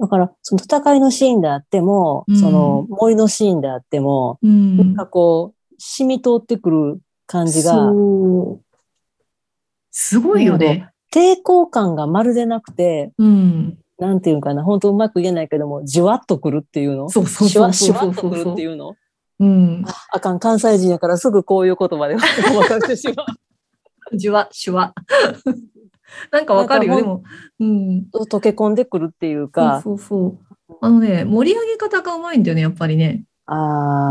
[0.01, 7.93] だから、その戦いのシーンであっても、うん、その森のシーンであっても、うん、なんかこう、染み通ってくる感じが。
[9.91, 10.89] すごいよね。
[11.13, 17.11] 抵抗感がまるでなくて、うん、なんていうかな、本当うまく言えないけども、じわっとくるっていうの？
[17.11, 18.95] そうそうしわしわっとくるっていうの？
[19.41, 19.85] うん。
[19.87, 23.27] ああかん、関西人やからすぐこういう言葉で分かってしまう。
[24.17, 24.95] じわ、しわ。
[26.31, 27.23] なんかわかるよ、でも。
[27.59, 28.07] うん。
[28.12, 29.81] 溶け込んでくるっていうか。
[29.83, 30.38] そうそう。
[30.81, 33.25] あのね、盛り上げ方がうまいんだよね、やっぱりね。
[33.46, 33.55] あ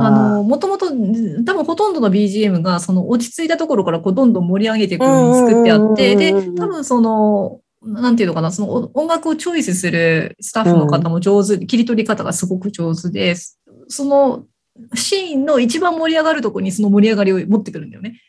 [0.03, 13.35] あの、もともと、多分ほとんどの BGM が、その落ち着いたところからこうどんどん盛り上げていくように作ってあって、で、多分その、なんていうのかな、その音楽をチョイスするスタッフの方も上手、うん、切り取り方がすごく上手で、
[13.87, 14.43] その
[14.93, 18.19] シーンの一番盛り上がるところにその盛り上がりを持ってくるんだよね。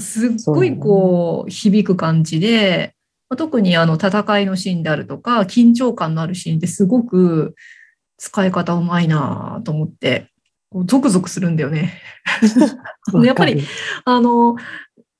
[0.00, 2.94] すっごいこう、響く感じで、
[3.36, 7.54] 特にあの戦いのシーンであるとか、緊張感のあるシーンってすごく
[8.16, 10.30] 使い方うまいなと思って、
[10.86, 12.00] ゾクゾクするんだよね。
[13.24, 13.62] やっぱり、
[14.04, 14.56] あの、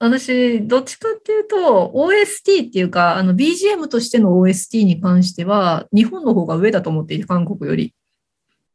[0.01, 7.95] 私、どっちかっていうと、OST っていうか、あの、BGM としての OST に関しては、日本の方が上だと思っていて、韓国より。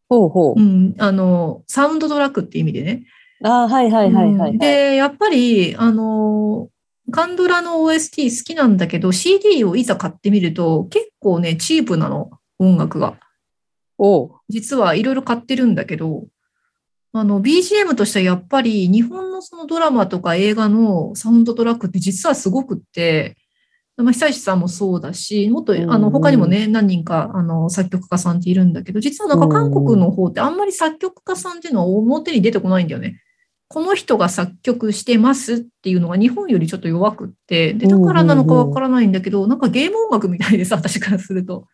[0.07, 0.59] ほうほう。
[0.59, 3.03] うん、あの、サウンドトラックって意味でね。
[3.43, 6.69] あはいはいはいはい、はいうん、で、やっぱり、あの、
[7.11, 13.17] カンドラの OST 好きなんだけど、CD をいざ買ってみると、結構ね、チープなの、音楽が。
[13.97, 16.25] お実はいろいろ買ってるんだけど、
[17.11, 23.35] あの、BGM としてはやっぱり日本のそのドラマとか映画のサウンドトラックって実はすごくって、
[23.97, 33.19] まあ、久石さんもそうだし、もっと、うんあの、他にもね、何人か、あの、作曲家さんっているんだけど、実はなんか韓国の方ってあんまり作曲家さんっていうのは表に出てこないんだよね。
[33.71, 41.67] この人が作曲してますっていうのが日本よりちょっと弱くって、で、だからなのかわからないんだけど、なんかゲーム音楽みたいでさ、 私からすると。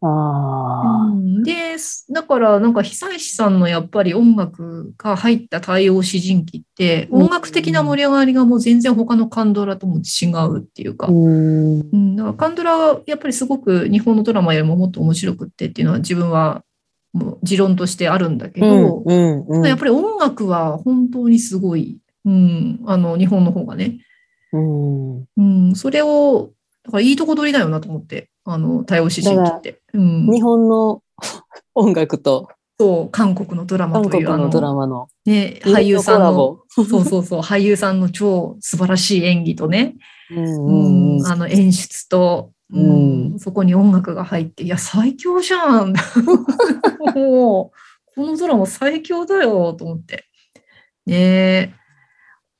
[0.00, 1.12] ああ。
[1.12, 1.76] うんで、
[2.10, 11.80] だからなんか久石さんのやっぱり音楽が入った対応詩人記って、うん音楽的な盛り上がりがもう全然他のカンドラとも違うっていうか、うん。
[11.80, 16.64] うん、だからカンドラはやっぱりすごく日本のドラマよりももっと面白くってっていうのは自分は
[17.18, 19.46] もう持論としてあるんだけど、うん。
[19.46, 19.66] うん。
[19.66, 23.98] やっぱり音楽は本当にすごい、うん、あの日本の方がね、
[24.52, 25.24] うん。
[25.36, 26.52] うん、それを、
[26.84, 29.80] だからいいとこ取りだよなと思って、あの対応詩人記って。
[29.92, 31.02] うん日本の
[31.74, 32.48] 音楽と
[32.80, 36.60] そう、韓国のドラマ韓国という、あのドラの、マのね、俳優さんの。
[36.68, 39.96] そうそうそう、俳優さんの超素晴らしい演技とね、
[40.30, 45.94] うんううんん、あの演出と、ううんん、そこに音楽が入って、いや、最強じゃん。
[47.14, 50.26] もう、このドラマ最強だよ、と思って。
[51.06, 51.74] ねえ。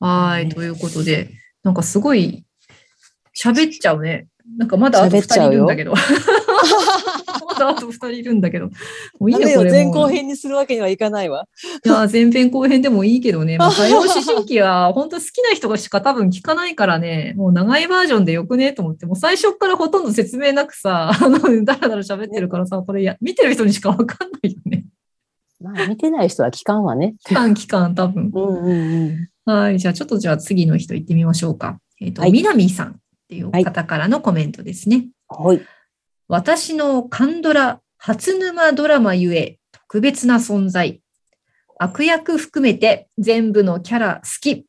[0.01, 1.31] はい、ねということで、
[1.63, 2.47] なんかすごい、
[3.37, 4.29] 喋っちゃうね。
[4.57, 5.95] なんかまだあと2喋っちゃうよ人いるんだけど。
[7.47, 8.67] まだあと2人いるんだけど。
[9.19, 11.47] もういいダよ、前後編にするわけにはいかないわ。
[11.85, 24.85] いや、前編後編でもいいけどね、 まあ、多様思春期は本当好きな人しか多分聞かないからね、もう長いバージョンでよくねと思って、もう最初からほとんど説明なくさ、 あの、だらだら喋ってるからさ、これや、見てる人にしかわかんないよね。
[25.61, 27.17] まあ見てない人は聞かんわね。
[27.25, 28.31] 期間、期間、多分。
[28.33, 29.51] うんうんうん。
[29.51, 29.79] はい。
[29.79, 31.81] じゃあ、ちょっとじゃあ次の人行ってみましょうか。
[32.01, 32.95] えっ、と、はいみなみさんっ
[33.29, 35.09] ていう方からのコメントですね。
[35.29, 35.61] はい。
[36.31, 41.01] 私のカンドラ初沼ドラマゆえ特別な存在。
[41.79, 44.67] 悪役含めて全部のキャラ好き。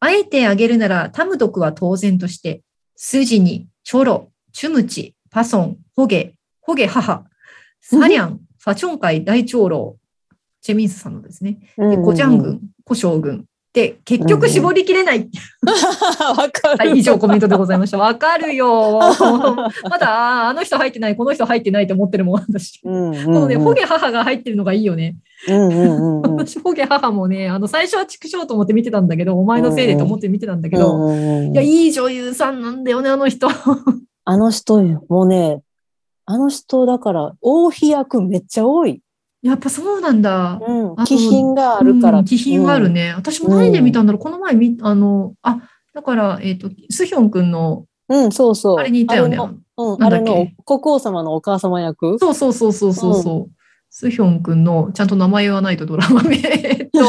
[0.00, 2.62] あえてあげるならタム毒は当然として、
[2.96, 7.26] スジに、チョロ、チュムチ、パソン、ホゲ、ホゲ母、
[7.82, 9.98] サリャン、ファチョンカイ大長老、
[10.62, 11.58] チェミンスさんのですね。
[11.76, 13.44] でコジャン軍、コショウ軍。
[13.74, 15.28] で、結局絞りきれない。
[16.38, 16.90] わかる。
[16.90, 17.98] はい、以上コメントでございました。
[17.98, 19.00] わかるよ。
[19.90, 22.80] まだ、ああの人入ってない、この人入ってないって思ってるもん、私。
[22.84, 23.24] うんうんうん。
[23.24, 25.16] このね、ホゲ母が入ってるのがいいよね。
[25.48, 26.36] うんうんうんうん。
[26.38, 33.48] 私、ホゲ母もね、あの、最初は畜生と思って見てたんだけど、お前のせいでと思って見てたんだけど、うんうんうんいや、いい女優さんなんだよね、あの人。
[34.24, 35.62] あの人よ、もうね、
[36.26, 39.02] あの人だから、王妃役めっちゃ多い。
[39.44, 40.58] やっぱそうなんだ。
[40.66, 41.04] うんあ。
[41.04, 42.20] 気品があるから。
[42.20, 43.12] うん気品があるね。
[43.14, 48.24] 私も何で見たんだろう、この前見、あの、あ、だから、えっ、と、スヒョン君の、うん。
[48.24, 48.78] うん、そうそう。
[48.78, 49.36] あれにいたよね。
[49.36, 52.18] あれのうん、あれの国王様のお母様役？
[52.18, 53.54] そうそうそうそうそうそう。
[53.90, 56.36] スヒョン君の、ちゃんと名前言わないとドラマ名。
[56.40, 57.06] えっと、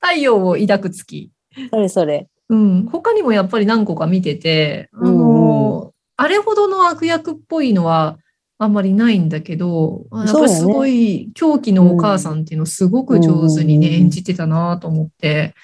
[0.00, 1.30] 太陽を抱く月。
[1.70, 2.28] それそれ。
[2.48, 2.86] うん。
[2.90, 8.18] 他にもやっぱり何個か見てて、あの、あれほどの悪役っぽいのは
[8.58, 15.54] あんまりないんだけど、やっぱりすごい狂気のお母さんっていうのをすごく上手にね、うん演じてたなと思って。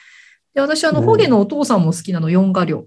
[0.54, 2.86] で、私、あの、うんホゲのお父さんも好きなの、四画寮。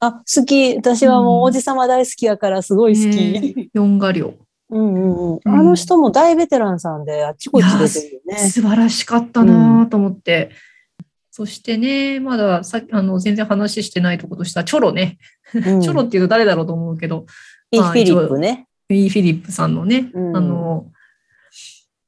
[0.00, 0.74] あ、好き。
[0.74, 3.16] 私はもうおじさま大好きやからすごい好き。
[3.16, 4.34] ね四画寮。
[4.70, 5.34] うんうんうん。
[5.34, 8.36] うんあの人も大ベテランさんであっちこっち出てるよね。
[8.38, 10.50] 素晴らしかったなと思って。
[11.30, 15.18] そしてね、まださあの全然話してないところとしたチョロね。
[15.54, 17.26] うん チョロっていうと誰だろうと思うけど、
[17.70, 18.66] イ・フィリップね。
[19.08, 20.86] フィリップさんのね、うんあの、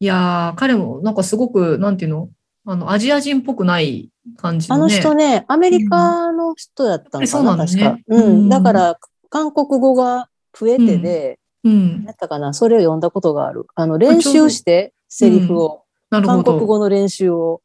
[0.01, 2.29] いやー、彼もなんかすごく、なんていうの？
[2.66, 4.88] あの、アジア人っぽくない感じあの。
[4.88, 7.99] 人ね、アメリカの人だったのかな、そうなんだね確か。
[8.09, 8.49] ううんん。
[8.49, 12.05] だから、韓国語が増えてで、うん。
[12.07, 13.66] やったかな、それを読んだことがある。
[13.75, 15.83] あの、練習して、セリフを。
[16.11, 16.66] なるほ韓国ど。
[16.66, 17.61] 語の練習を。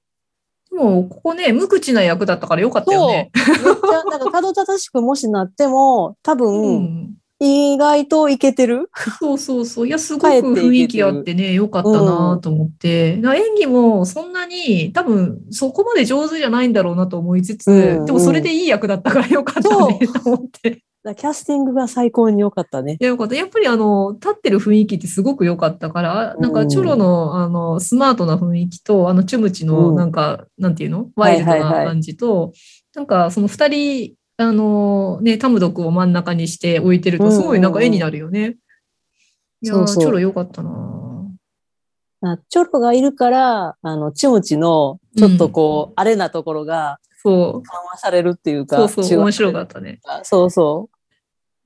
[0.69, 3.09] でも、ここね、無口な役だったからよかったよそう。
[3.09, 3.31] ね。
[3.35, 7.15] めっちゃ、なんか、たどたどしくもしなっても、多う分、ん。
[7.39, 8.89] 意外といけてる？
[9.19, 9.87] そうそうそう。
[9.87, 13.15] いや、すごく雰囲気あってね、よかったなと思って。
[13.17, 20.83] だから演技もそんなに、多分そこまで上手じゃないんだろうなと思いつつ、うんでもそれでいい役だったからよかったね、と思って。
[21.15, 22.97] キャスティングが最高に良かったね。
[22.99, 23.35] や、よかった。
[23.35, 31.09] やっぱりあの、立ってる雰囲気ってすごく良かったから、なんかチョロのあの、スマートな雰囲気と、あの、チュムチのうんなんか、なんていうの？
[31.15, 32.51] ワイルドはいはいはない感じと、
[32.93, 38.55] なんかその二人、あの、ね、タムドクを真ん中にして置いてると、すごいなんか絵になるよね。
[39.61, 40.69] いやチョロ良かったな
[42.21, 47.63] あチョロがいるから、あの、チムチの、ちょっとこう、あれなところがそう。
[47.63, 48.87] 緩和されるっていうか。
[48.87, 49.99] そうそう、面白かったね。
[50.23, 50.89] そうそ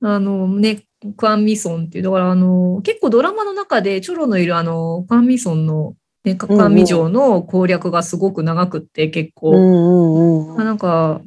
[0.02, 0.82] あのね、
[1.16, 5.94] クアンミソンっていう、だからあの、結構ドラマの中でチョロのいるあの、クアンミソンの、
[6.24, 9.30] ね、クアンミ城の攻略がすごく長くって結う。
[9.30, 10.60] う構、んうんうん。
[10.60, 11.20] あなんか、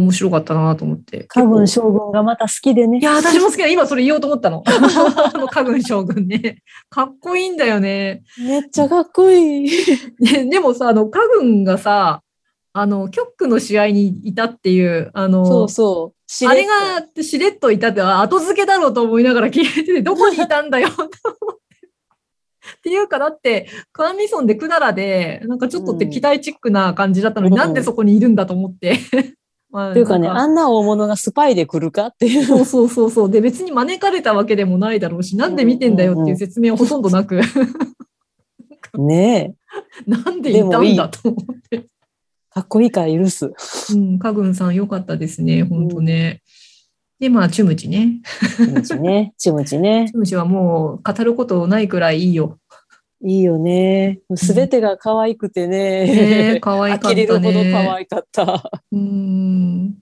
[0.00, 1.24] 面白かったなと思って。
[1.24, 3.02] カグン結構将軍がまた好きでねい。
[3.02, 3.68] や、私も好きだ。
[3.68, 4.62] 今それ言おうと思ったの。
[4.66, 6.62] あの、カグン将軍ね。
[6.88, 8.22] かっこいいんだよね。
[8.38, 9.70] めっちゃかっこいい。
[10.18, 12.22] で でもさ、あの、カグンがさ、
[12.72, 16.20] あの、キョックの試合にいたっていう、あの、そうそう。
[16.32, 21.18] しあれがしれっといたって、あ後付けだろうと思いながら聞いてて、 どこにいたんだよと思って。
[22.78, 29.00] っていうか、だって、クアンミソンでクダラで、なんかちょっとってうん期待チックな感じだったのに、うんなんでそこにいるんだと思って。
[29.70, 32.44] まあというかね、あんな大物がスパイで来るかっていう。
[32.44, 33.30] そうそうそうそう。
[33.30, 37.40] で、別に招かれたわけでもないだろうし、なんで見てんだよっていう説明はほとんどなく、
[38.98, 39.54] ね
[40.06, 40.10] え。
[40.10, 41.86] なんでいたんだと思って。
[42.50, 43.52] かっこいいから許す。
[43.92, 46.42] うん、カグンさん良かったですね、本当ね。
[47.20, 48.22] で、まあ、チュムチね。
[48.56, 49.32] チムチね。
[49.36, 50.14] チムチねチ。
[50.14, 52.58] ュムチはもう語ることないくらいいいよ。
[53.22, 54.20] いいよね。
[54.34, 57.26] すべてが可愛くてね可愛かったね。
[57.26, 58.70] 呆れるほど可愛かった。
[58.92, 59.94] うん。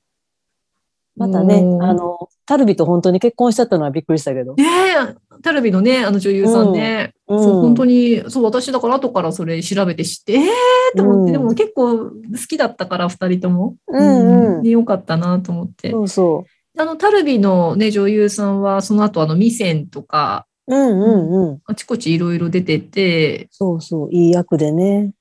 [1.18, 4.54] またね、あの、タルビと本当に結婚しちゃったのはびっくりしたけど。
[4.54, 7.12] ねえ、テレビのね、あの女優さんね。
[7.26, 12.12] うんそう、本当に、そう、私だから後からそれ調べて知って、ええー、と思って、うんでも結構好
[12.48, 13.74] きだったから、二人とも。
[13.88, 15.90] うんうんでよかったなと思って。
[15.90, 16.44] そうそ
[16.78, 20.74] あの、タルビのね、女優さんは、その後、あの、ミセンとか、う。
[20.74, 21.62] うんうんうん。
[21.64, 24.08] あちこちいろいろ出てて、そうそう。
[24.12, 25.12] いい役でね。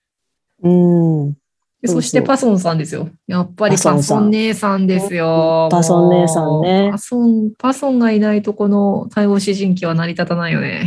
[0.61, 1.33] うん。
[1.81, 3.09] でそしてパソンさんですよ。
[3.27, 5.69] やっぱりパソン姉さんですよ。
[5.71, 10.85] パソン姉さんねパソン、パソンがいないとこの対応詩人記は成り立たないよね。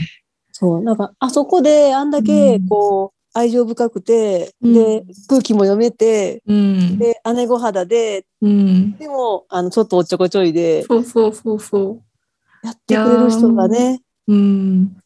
[0.52, 0.82] そう。
[0.82, 6.98] なんか、あそこであんだけうん、こう、愛情深くて、うんで、空気も読めて、うん。
[6.98, 8.96] で、姉御肌で、うん。
[8.96, 11.98] でも、あの、ちょっとおっちょこちょいで、そうそうそうそ
[12.64, 14.34] やってくれる人がね、う。
[14.34, 14.96] うん。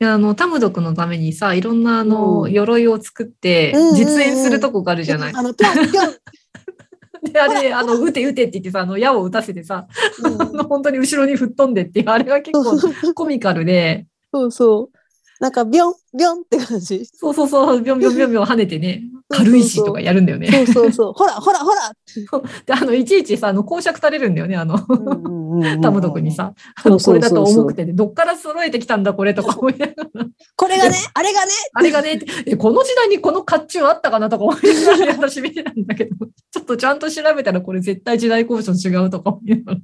[0.00, 5.32] いやあの、タムドクのためにさ、いろんなあの、うん鎧を作ってうんうんうん、実演するとこがあるじゃない。
[5.34, 7.32] あの、ぴょんぴょん。
[7.32, 9.86] で、あれ、あの、撃て撃てって言ってさ、あの、矢を撃たせてさ、
[10.24, 15.00] あの本当に後ろに吹っ飛んでっていう、あれが結構コミカルで、そうそう。
[15.40, 17.04] なんか、ビョン、ビョンって感じ。
[17.06, 20.50] そうそうそう、ビョンビョンビョンビョン跳ねてね、軽石とかやるんだよね。
[20.50, 21.12] そうそうそう。
[21.12, 21.92] ほら、ほら、ほら。
[22.66, 24.78] で、あの、いちいちさ、あの、公爵されるんだよね、あの、
[25.80, 26.32] タムドクに。
[26.32, 26.52] さ、
[26.82, 30.26] あの、これだと重くてね、どっから揃えてきたんだ、これとか思いながら、
[30.56, 31.52] これがね、あれがね。
[31.74, 39.78] あれがね、えこの時代にこの甲冑あったかなとか思いながら私見てたんだけど、ちょっとちゃんと調べたらこれ絶対時代交渉違うとか思いながら。
[39.78, 39.80] っ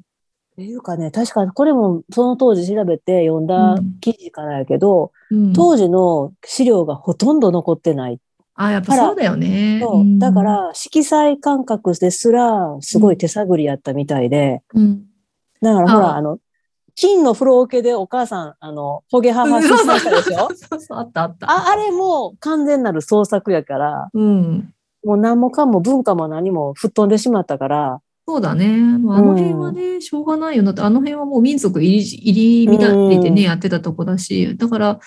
[0.56, 8.18] ていうかね、確かにこれもその当時調べて読んだうん記事からやけど、うん当時の資料がほとんど残ってない。
[8.56, 9.80] あ、やっぱそうだよね。
[9.82, 10.00] そう。
[10.00, 10.18] うん。
[10.18, 15.04] だか、ら色彩感覚ですらすごい手探りやったみたいで、うん。
[15.60, 16.22] だからほら、ああ。
[16.22, 16.38] の、
[16.94, 20.48] 金の風呂桶でお母さん、あの、ほげははしましたでしょ？
[20.54, 21.50] そうそう、あったあった。
[21.50, 24.72] ああれも完全なる創作やから、うん。
[25.04, 28.76] もう何もかも文化も何も吹っ飛んでしまったから、そうだね。
[28.98, 33.46] まああの辺はね、しょうがないよなって、あの辺はもう民族入り入り乱れてね、うん。
[33.46, 34.98] やってたとこだし、だから、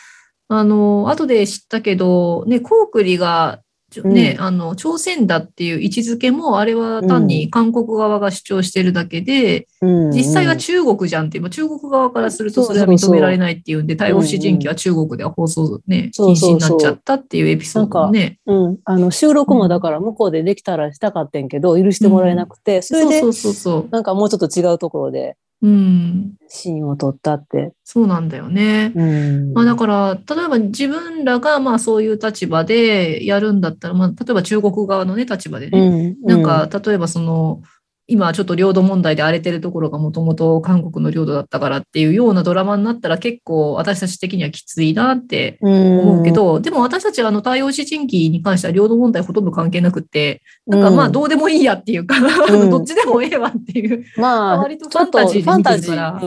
[0.49, 18.39] あの、後で知ったけど、ね、コウクリが、ちょね、あの、朝鮮だっていう位置づけも、あれは単に韓国側が主張してるだけで、うん実際はうん中国じゃんって、まあ中国側からするとそれは認められないっていうんで、対応詩人記は中国では放送ね、禁止になっちゃったっていうエピソードもね。
[18.45, 25.67] うん、あの収録もだから向こうでできたらしたかったんけど、許してもらえなくて、それでそうそうそうなんかもうちょっと違うところでそう。
[25.67, 26.35] うん。
[26.47, 27.73] シーンを撮ったって。
[27.83, 28.91] そうなんだよね。
[28.95, 37.61] うんまあ、だから、例えば自分らがまあそういう立場でやるんだったら、まあ、例えば中国側のね、立場でね、うんなんか、例えばその、
[38.09, 52.15] 今ちょっと領土問題で荒れてるところがもともと韓国の領土だったからっていうようなドラマになったら結構私たち的にはきついなってうん思うけど、でも私たちはあの対応詩人記に関しては領土問題ほとんど関係なくって、なんかまあどうでもいいやっていうか、
[52.69, 54.03] どっちでもええわっていう。
[54.17, 56.21] まあ、割とちょっとファンタジーで見てるから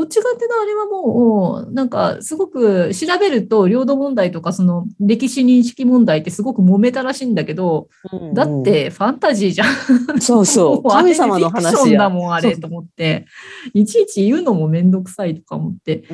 [0.00, 10.20] どっちかっていうとあれはもう、なんかすごく調べると領土問題とかその歴史認識問題ってすごく揉めたらしいんだけど、うんだってファンタジーじゃん。
[10.20, 10.82] そうそう。
[10.90, 13.26] 神様の話だもん、あれと思って。
[13.72, 16.04] いちいち言うのもめんどくさいとか思って。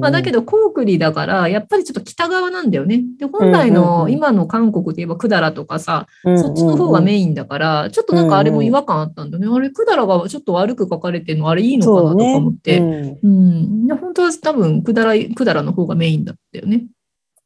[0.00, 3.02] まあ、だけど、ど、コークリだから、やっぱりちょっと北側なんだよね。
[3.18, 9.56] で、本来うんうんのうん今の韓国で言えばクダラとかさ、うんそっちの方がメインだから、ちょっとなんかあれも違和感あったんだよね。
[9.56, 13.18] あれ、クダラがちょっと悪く書かれてるの、あれいいのかなとか思って。
[13.26, 16.86] うん本当は多分、くだら、くだらの方がメインだったよね。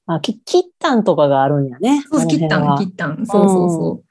[0.06, 2.04] あ、き、キッタンとかがあるんやね。
[2.10, 2.20] そう。
[3.26, 4.02] そうそうそ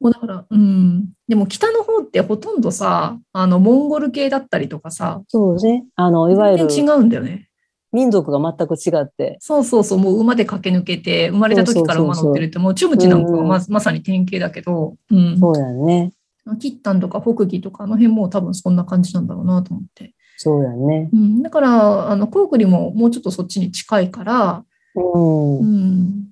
[0.00, 0.04] う。
[0.04, 1.10] もうだから、うん。
[1.28, 5.84] でも北の方ってほとんどさ、あの、モンゴル系だったりとかさ、そうね。
[5.96, 7.48] あの、いわゆる違うんだよね。
[7.92, 9.36] 民族が全く違って。
[9.40, 15.38] そうそうそう、もう馬で駆け抜けて、生まれた時から馬乗ってるって、もうチュムチなんかはままさに典型だけど、うん。
[15.38, 16.12] そうやね。
[16.58, 20.14] キッタンとか北義とかあの辺も多分そんな感じなんだろうなと思って。
[20.44, 21.08] そうやね。
[21.10, 24.62] うん、だから、あの、コークリももうちょっとそっちに近いから、
[24.94, 25.58] うん。
[25.60, 26.24] うん。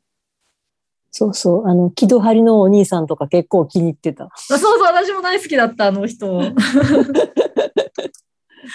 [1.10, 1.66] そうそう。
[1.66, 4.24] あの、木戸張りのお兄さんとか結構気に入ってた。
[4.24, 6.42] あそうそう、私も大好きだった、あの人。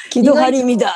[0.10, 0.92] 木戸張りみだ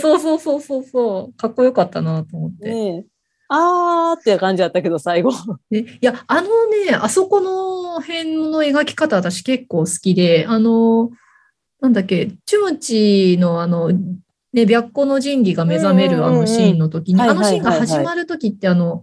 [0.00, 1.36] そうそうそうそうそう。
[1.36, 2.70] かっこよかったなと思って。
[2.70, 3.04] ねえ。
[3.48, 5.32] あーって感じだったけど、最後。
[5.72, 11.10] でいや、あのね、あそこの辺の描き方私結構好きで、あの、
[11.86, 19.02] なんだっけ、チュムチのあの、ね、白虎の神器が目覚めるあのシーンの時に、うんうんうんあのシーンが始まる時ってあの、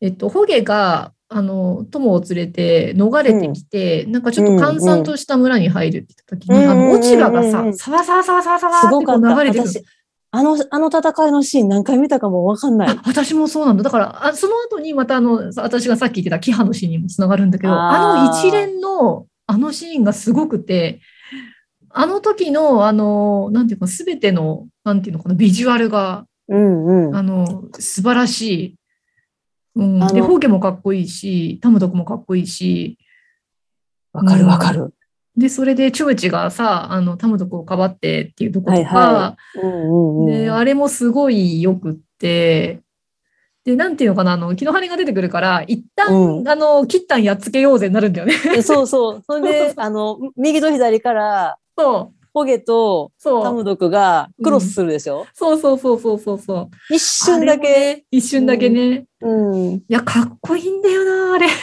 [0.00, 9.14] えっと、ホゲが、あの、友を連れて逃れてきて、なんかちょっと閑散とした村に入るって言った時に、うんあの、落ち葉がさ、うんうんうんさわさわさわさわさわすってこ。
[9.14, 9.70] う流れてくる。
[9.70, 9.84] 私、
[10.30, 13.02] あの、あの戦いのシーン何回見たかもわかんないあ。
[13.06, 13.82] 私もそうなんだ。
[13.82, 21.00] だから、あその後にまたあの、私がさっき言ってたキハのシーンにもつながるんだけど、あの一連のあのシーンがすごくて、
[21.96, 27.16] あの時の、あの、なんていうか、すべての、なんていうのかな、ビジュアルが、うんうん。
[27.16, 28.76] あの、素晴らしい。
[29.76, 32.98] うん、で、ホーゲもかっこいいし、タムドクもかっこいいし、
[34.12, 34.92] わかるわかる。
[35.36, 39.36] で、それでチュウチがさ、あの、タムドクをかばってっていうところとか。
[40.28, 42.80] で、あれもすごいよくって、
[43.64, 48.34] で、なんていうのかな、あの、木の針が出てくるから、一旦、うんあの、切ったんやっつけようぜになるんだよね。
[48.56, 49.22] えそうそう。
[49.26, 56.70] それで そ、あの、右と左から、そう、ホゲとそう、タムドクがクロスするでしょ、そうそうそうそうそうそう。
[56.94, 57.68] 一瞬だけ。
[57.68, 59.06] ね、一瞬だけね。
[59.20, 59.74] うん。
[59.76, 61.46] いや、かっこいいんだよな、あれ。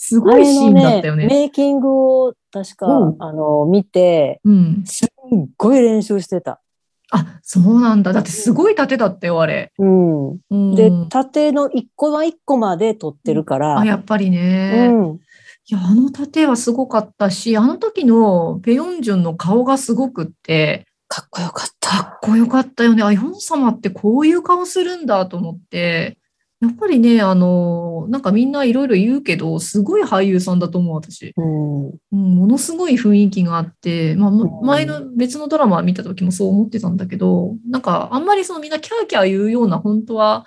[0.00, 1.26] すあごいシーンだったよね。
[1.26, 4.84] メイキングを確か、うんあの、見て、うん。
[4.86, 5.08] すっ
[5.56, 6.60] ごい練習してた。
[7.10, 8.12] あ、そうなんだ。
[8.12, 9.72] だってすごい盾だったよ、あれ。
[9.78, 10.28] うん。
[10.50, 14.88] うん、で、縦の一個は一個まで撮ってるから、あ、やっぱりうね。
[14.88, 15.18] ん。
[15.70, 21.78] いや、あの盾はすごかったし、あの時のペヨンジュンの顔がすごくって、かっこよかっ。
[21.78, 23.02] かったこよかったよね。
[23.02, 26.18] あ、ヨン様ってこういう顔するんだと思って。
[26.60, 31.32] やっぱりね、あの、なんかみんないろいろ言うけど、すごい俳優さんだと思う、私。
[31.36, 31.86] うん。
[31.86, 40.46] うん、ものすごい雰囲気があって、まあ、前の別のドラマ見た時もそう思ってたんだけど、なんかあんまりそのみんなキャーキャー言うような、本当は、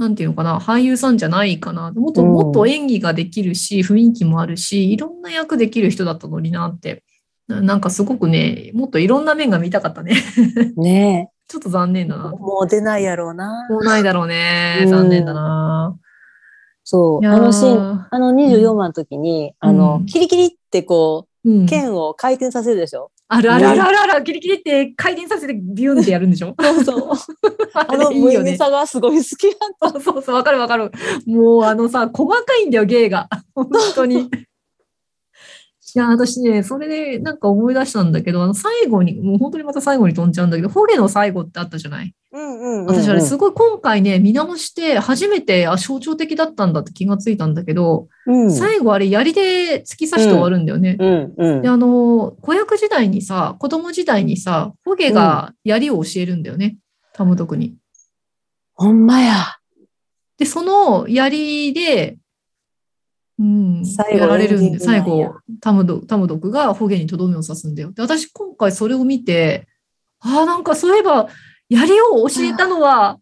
[0.00, 1.92] なんていうのかな、俳優さんじゃないかな。
[1.92, 7.04] もっとうんもっと演技ができるし、雰囲気もあるし、いろんな役できる人だったのになって。
[7.48, 10.14] ななんかすごくね、もっといろんな面が見たかったね。
[10.78, 12.18] ね ちょっと残念だえ。
[12.18, 12.30] な。
[12.30, 13.66] もう出ないやろうな。
[13.68, 14.78] もうないだろうね。
[14.84, 15.94] うん残念だな。
[16.82, 17.26] そう。
[17.26, 21.29] あのシーン、ン、あの24話の時に、あの、うんキリキリってこうんう、
[21.68, 26.54] 剣を回転させるでしょ、あるあるあるあるある、キリキリって回転させてビュンってやるんでしょ？
[26.60, 27.10] そうそう。
[27.74, 28.38] ああのれいいよね。
[28.42, 29.90] 無意味さがすごい好きやった。
[29.90, 30.90] そ うそうそう、わかるわかる。
[31.26, 33.28] もうあのさ、細かいんだよ、芸が。
[33.54, 34.28] 本当に。
[35.94, 42.14] いや、私ね、それでなんか思い出したんだけど、あの最後に、もう本当にまた最後に飛んじゃうんだけど、ホゲの最後ってあったじゃない？
[42.32, 50.96] うんうん私あれすごい今回ね、見直して初めて、あ、象徴的だったんだって気がついたんだけど、うん最後あれ槍で突き刺して終わるんだよね。
[50.98, 56.76] うんうんで、あの、子役時代にさ、子供時代にさ、ホゲが槍を教えるんだよね。
[57.12, 57.74] タムドクに。
[58.74, 59.56] ほんまや。
[60.38, 62.16] で、その槍で、
[63.40, 67.90] うん、最後やられるんで、最後、タムドタムドクがホゲにとどめを刺すんだよ。
[67.90, 69.66] で、私今回それを見て、
[70.20, 71.28] ああ、なんかそういえば、
[71.70, 73.18] 槍を教えたのは、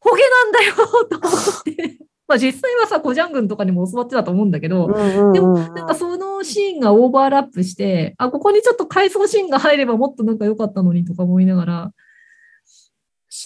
[0.00, 0.74] ホゲなんだよ
[1.08, 1.98] と思って。
[2.26, 4.94] まあ実際はさ、コジャン軍とかにも教わってたと思うんだけど、で
[5.34, 11.92] でもなんかそのシーンがオーバーラップして、あ、ここにちょっと回想シーンが入ればもっとなんか良かったのにとか思いながら、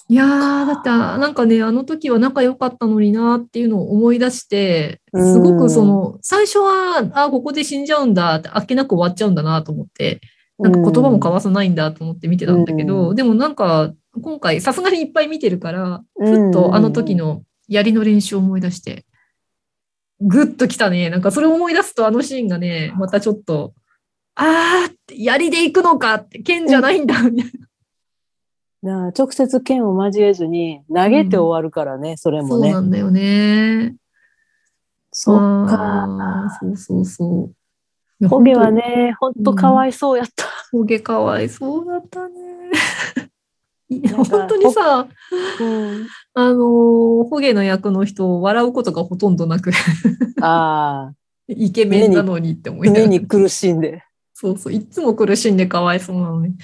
[0.08, 10.20] いやー、だってあなんかね、あの時は仲良かったのになっていうのを思い出して、すごくその、最初は、あ、ここで死んじゃうんだって、あっけなく終わっちゃうんだなと思って、
[10.58, 19.06] なんか言葉も交わさないんだと思って見てたんだけど、うでもなんか、今回さすがにいっぱい見てるから、うんふっとあの時の槍の練習を思い出して、
[20.20, 21.10] ぐっときたね。
[21.10, 23.72] なんかそれを思い出すとあのシーンがね、またちょっと、
[24.36, 27.66] あーって、槍で行くのかって、剣じゃないんだ、みたいな。
[28.84, 32.86] なあ直接剣を交えずに投げて終わるからね、それもねそうな。
[32.86, 33.96] んだよね。
[35.10, 35.66] そっあ
[36.60, 36.66] か。
[36.66, 37.54] ーそうそうそう。
[38.20, 40.44] いやホゲは、ね、ほんとかわいそうやった。
[40.44, 42.34] 本当ホゲかわいそうだったね。
[44.16, 45.08] 本当にさ、
[45.60, 49.70] うん、あのーホゲの役の人、笑うことがほとんどなく、
[50.42, 51.14] ああ、
[51.48, 54.02] イケメンなのにって思いながら胸に苦しんで。
[54.32, 56.54] そうそう、いつも苦しんでかわいそうなのに。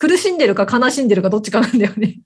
[0.00, 2.20] 苦しんでるか悲しんでるかどっちかなんだよね。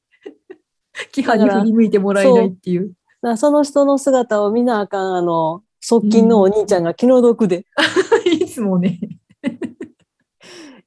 [1.11, 2.89] キハに振り向いてもらえないっていう。
[2.89, 2.95] だか
[3.31, 7.67] らその人の姿を見なあかん、あの、側近のお兄ちゃんが気の毒で。
[8.41, 9.01] いつもね。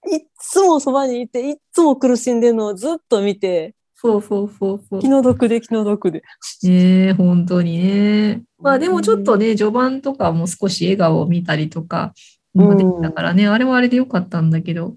[0.09, 5.09] いっつもそばにいて、いっつも苦しんでるのをずっと見て、そうそうそうそう気。
[5.09, 6.21] の毒で気の毒で。
[6.63, 8.43] ねえ、本当にね。
[8.59, 12.13] まあでもちょっとね、序盤とかも少し笑顔を見たりとか、
[12.55, 14.95] うんできたからね、あれはあれでよかったんだけど、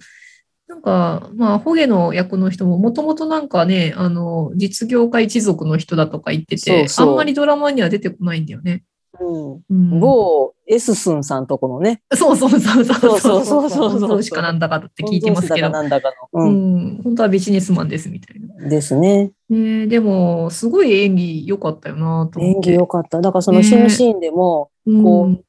[0.71, 8.85] なんか、まあ、ホゲの役の人ももともとなんかね、あの、実業家一族の人だとか言ってて、そうそうあんまりドラマには出てこないんだよね。
[9.21, 9.53] うん。
[9.69, 16.41] うん、某エススンさんとこのね、そうそうそうそうそうそうそうそうしかなんだかって聞いてますけどなんだかの。
[16.45, 16.99] ううん。
[16.99, 18.69] ん、本当はビジネスマンですみたいな。
[18.69, 19.33] ですね。
[19.49, 22.71] ねえでも、すごい演技良かったよなと思演って。
[22.71, 23.21] 技良かった。
[23.21, 25.45] だからその死ぬシーンでも、うんこう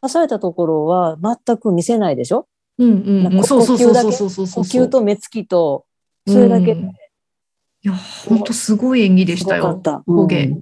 [0.00, 2.46] 刺されたところは全く見せないでしょ？
[2.78, 3.22] うんうん。
[3.24, 5.84] なんかそうそうそう呼吸だけそうそうそう呼吸と目つきと、
[6.26, 7.94] それだけうんいや、
[8.28, 9.62] 本当すごい演技でしたよ。
[9.62, 10.02] すごかった。
[10.06, 10.60] ホゲうん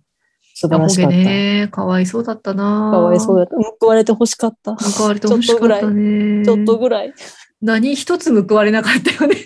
[0.57, 1.17] 素晴らしかった。
[1.17, 2.91] ね、かわいそうだったな。
[2.93, 3.57] かわいそうだった。
[3.81, 4.77] 報われて欲しかった。
[4.77, 6.45] 報われてほしかったね。
[6.45, 7.13] ちょっとぐらい。
[7.61, 9.37] 何一つ報われなかったよね。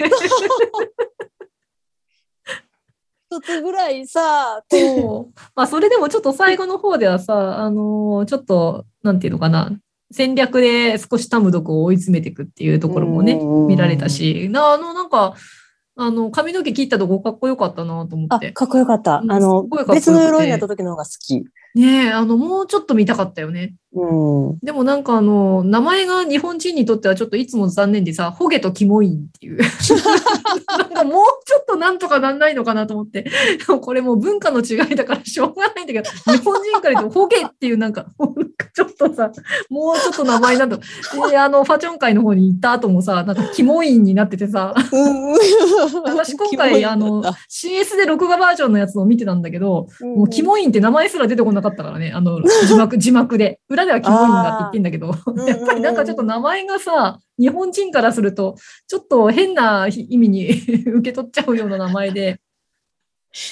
[3.31, 9.71] 一つぐらいさ、 そうまあ、それでもちょっと最後の方ではさ、あのーちょっと、なんていうのかな、
[10.11, 13.39] 戦略で少しタム毒を追い詰めていくっていうところもね、
[13.69, 14.09] 見られた。
[14.09, 15.35] し、なあの、なんか、
[15.97, 18.53] あの、髪の毛切ったとこかっこよかったなと思あっ、て。
[18.53, 19.21] かっこよかった。
[19.23, 21.45] うんあの別の色になった時の方が好き。
[21.75, 23.75] ねえ、あの、もうちょっと見たかったよね。
[23.93, 24.59] うん。
[24.63, 29.59] でもなんかあの、名前が日本人にとってはちょっといつも残念でさ、ホゲとキモインっていう。
[30.69, 33.25] なんかもうちょっとなんとかなんないのかなと思って。
[33.81, 38.07] これもう文化の違いだからしょうがないんだけど、日本人から言うとホゲっていうなんか、
[38.75, 39.33] ちょっとさ、
[39.71, 40.79] もうちょっと名前なんだ。
[41.31, 44.75] で、あの、ファチョン会の方に行った後もさ、なんかキモインになっててさ、
[46.05, 53.61] 私今回あの、CS で録画バージョンのやつを見てたんだけど、もうキモインって名前すら出てこなかったからね、あの、字幕、字幕で。
[53.79, 58.57] 裏ではキモインだって言ってんだけど、 んやっぱりなんかちょっと名前がさ、日本人からすると、
[58.87, 60.51] ちょっと変な意味に
[60.87, 62.41] 受け取っちゃうような名前で。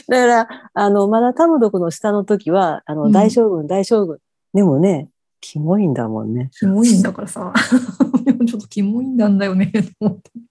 [0.08, 4.18] だから、あの、まだタム毒の下の時は、あの、うん大将軍、大将軍。
[4.54, 5.08] でもね、
[5.40, 6.50] キモいんだもんね。
[6.58, 7.52] キモインだからさ、
[8.46, 10.30] ちょっとキモインなんだよね、と思って。
[10.34, 10.42] い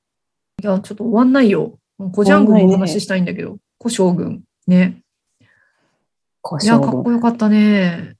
[0.65, 1.77] や、ちょっと終わんないよ。
[2.13, 4.43] コジャン軍の話したいんだけど、コ将軍。
[4.67, 5.01] ね。
[6.61, 6.79] いや。
[6.79, 8.15] かっこよかったね。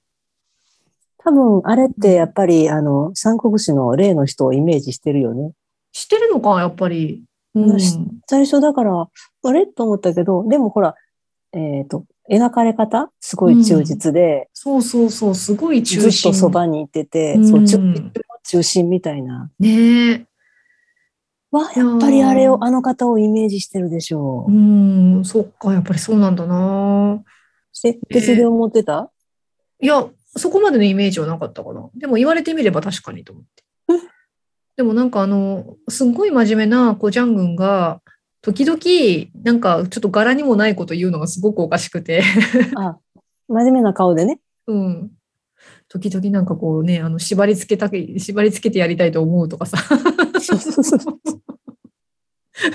[1.26, 5.50] 多分、あれってやっぱり、あの、三国志の例の人をイメージしてるよね。
[5.92, 7.24] 知ってるのか、やっぱり。
[7.56, 7.78] うん。
[7.78, 7.98] 知
[8.28, 9.08] 最初だから、
[9.42, 9.66] あれ？
[9.66, 10.94] と思ったけど、でもほら、
[11.52, 13.10] えっ、と、描かれ方？
[13.18, 16.30] すごい忠実で、そうそうそう、すごいずっ中心。
[16.30, 18.12] とそばにいてて、うんそう、中心
[18.44, 19.50] 中心みたいな。
[19.58, 20.26] ねえ。
[21.50, 24.54] わ、やっぱりあれを、あの方をイメージしてるでしょうう。
[24.54, 27.20] ん、そっか、やっぱりそうなんだな。
[27.84, 29.10] え、別で思ってた、
[29.80, 30.06] いや、
[30.36, 31.88] そこまでのイメージはなかったかな。
[31.94, 33.64] でも言われてみれば確かにと思って。
[34.76, 38.02] でもなんかあの、すっごい真面目なコジャン軍が、
[38.42, 38.78] 時々、
[39.42, 42.22] なんかちょっと柄にもないこと言うのがすごくおかしくて、
[42.76, 42.98] あ、
[43.48, 44.38] 真面目な顔でね。
[44.66, 45.10] うん。
[45.88, 49.78] 時々なんかこうね、あの、縛り付けたけ、縛り付けてやりたいと思うとかさ。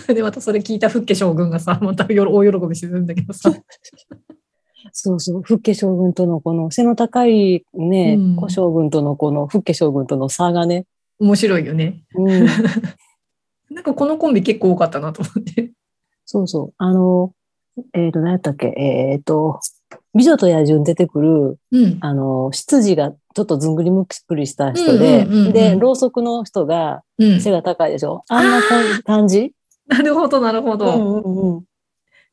[0.13, 3.51] で、またそれ聞いたフッケ将軍がさ、また大喜びするんだけどさ。
[4.91, 5.41] そうそう。
[5.41, 10.85] フッケ将軍とのこの背の高いね、うん小将軍とのこのフッケ将軍との差がね。
[11.19, 12.03] 面白いよね。
[12.15, 12.45] うん。
[13.69, 15.71] なんかこのコンビ結構多かったなと思って。
[16.25, 16.73] そうそう。
[16.77, 17.33] あの、
[17.93, 18.73] えっ、と、何やったっけ？
[18.77, 19.59] えっ、と、
[20.13, 21.97] 美女と野獣に出てくる、うん。
[22.01, 27.39] あの、執事がちょっとずんぐりむっくりした人で、うんうんうんうんで、ろうそくの人がうん。
[27.39, 28.23] 背が高いでしょ？
[28.29, 28.59] あんな
[29.03, 29.53] 感じ
[29.87, 30.85] なるほど、なるほど。
[30.85, 31.63] うんうんうん。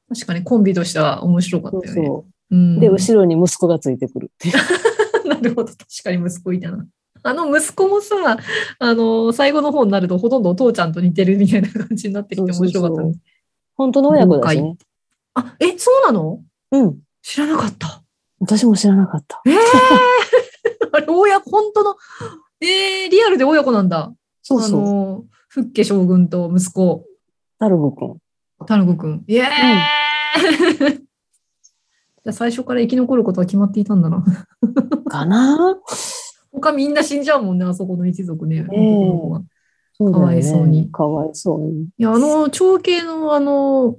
[0.09, 2.07] 確かにコンビとしては面白かっそうたよね。
[2.07, 2.25] そうう。
[2.57, 4.55] ん、で、後ろに息子がついてくるっていう。
[5.29, 6.87] なるほど、確かに息子いたな。
[7.23, 8.39] あの息子もさ、
[8.79, 13.15] あの、最後の方になるとほとんどお父ちゃんと似てるみたいな感じになってきて面白かったね。
[13.75, 14.77] 本当の親子だしね。
[15.35, 16.43] あ、え、そうなの？
[16.73, 16.99] うん。
[17.23, 18.03] 知らなかった。
[18.41, 19.43] 私も知らなかった。
[19.47, 19.57] ええ
[20.93, 21.97] あれ、親子、本当の、
[22.61, 23.99] えー、リアルで親子なんだ。
[23.99, 24.81] あそうそう。
[24.81, 27.05] の、フッケ将軍と息子、
[27.59, 28.19] タルブ君。
[28.67, 29.25] タルゴ君。
[29.27, 29.47] イエー
[30.95, 31.08] イ、
[32.29, 34.23] じゃあ最初から生き残ることは決まっていたんだな。
[35.09, 35.79] かな？
[36.53, 38.67] 他みんな死んじゃうもんね、あそこの一族ね。
[38.71, 39.43] ええ男の子が
[39.95, 41.83] そうだよねかわいそうにかわいそうに。
[41.85, 43.97] いや、あの、長兄のあの、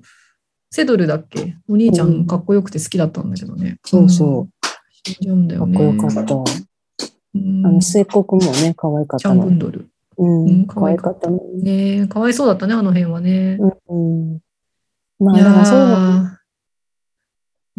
[0.69, 1.55] セドルだっけ？
[1.67, 3.79] お兄ちゃうんんかっこよくて好きだったんだけどね。
[3.83, 4.43] そうそう。
[4.43, 4.49] ん。
[4.91, 5.73] 死んじゃうんだかよね。
[5.73, 6.35] っこよかった。
[6.35, 7.65] うん。
[7.65, 9.55] あの、末っ子くんもね、可愛かっチャンブたの。
[9.55, 9.89] ンドル。
[10.19, 11.37] ううんん、可可愛かったの。
[11.63, 13.57] ねえ、かわいそうだったね、あの辺はね。
[13.87, 14.33] うん。
[14.33, 14.39] うん
[15.21, 16.38] まあ、そういうの、ー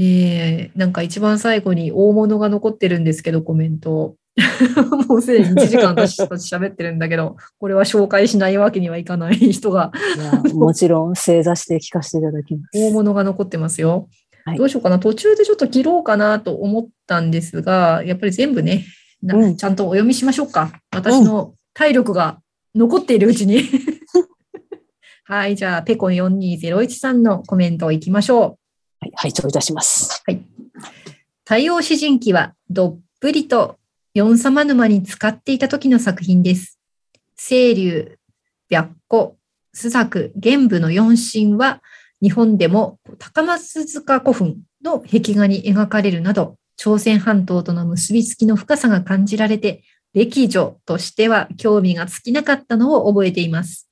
[0.00, 4.16] ねえ、なんか一番最後に大物が残ってるんですけど、コメント。
[5.08, 9.92] もうすでに1時間私たち喋ってるんだけど、これは紹介しないわけにはいかない人が、
[10.54, 12.78] もちろん正座して聞かせていただきます。
[12.78, 14.08] 大物が残ってますよ。
[14.46, 14.98] はいどうしようかな。
[14.98, 18.86] 途中でちょっと切ろうかなと思ったんですが、やっぱり全部ね、
[19.22, 20.72] なうんちゃんとお読みしましょうか。
[20.90, 22.40] 私の体力が
[22.74, 23.64] 残っているうちに。
[25.24, 28.59] はい、じゃあ、ペコ4201さんのコメントをいきましょう。
[29.00, 30.22] はい、拝聴いたします。
[30.26, 30.42] はい
[31.50, 33.76] 太陽詩人記はどっぷりと
[34.14, 36.78] 四様沼に使っていた時の作品です。
[37.36, 38.18] 清流、
[38.68, 39.32] 白虎、
[39.74, 41.82] 朱雀、玄武の四神は
[42.22, 49.82] 日本でも高松塚古墳の壁画に描かれるなど朝鮮半島との結びつきの深さが感じられて
[50.14, 53.90] 歴女としては興味が尽きなかったのを覚えています。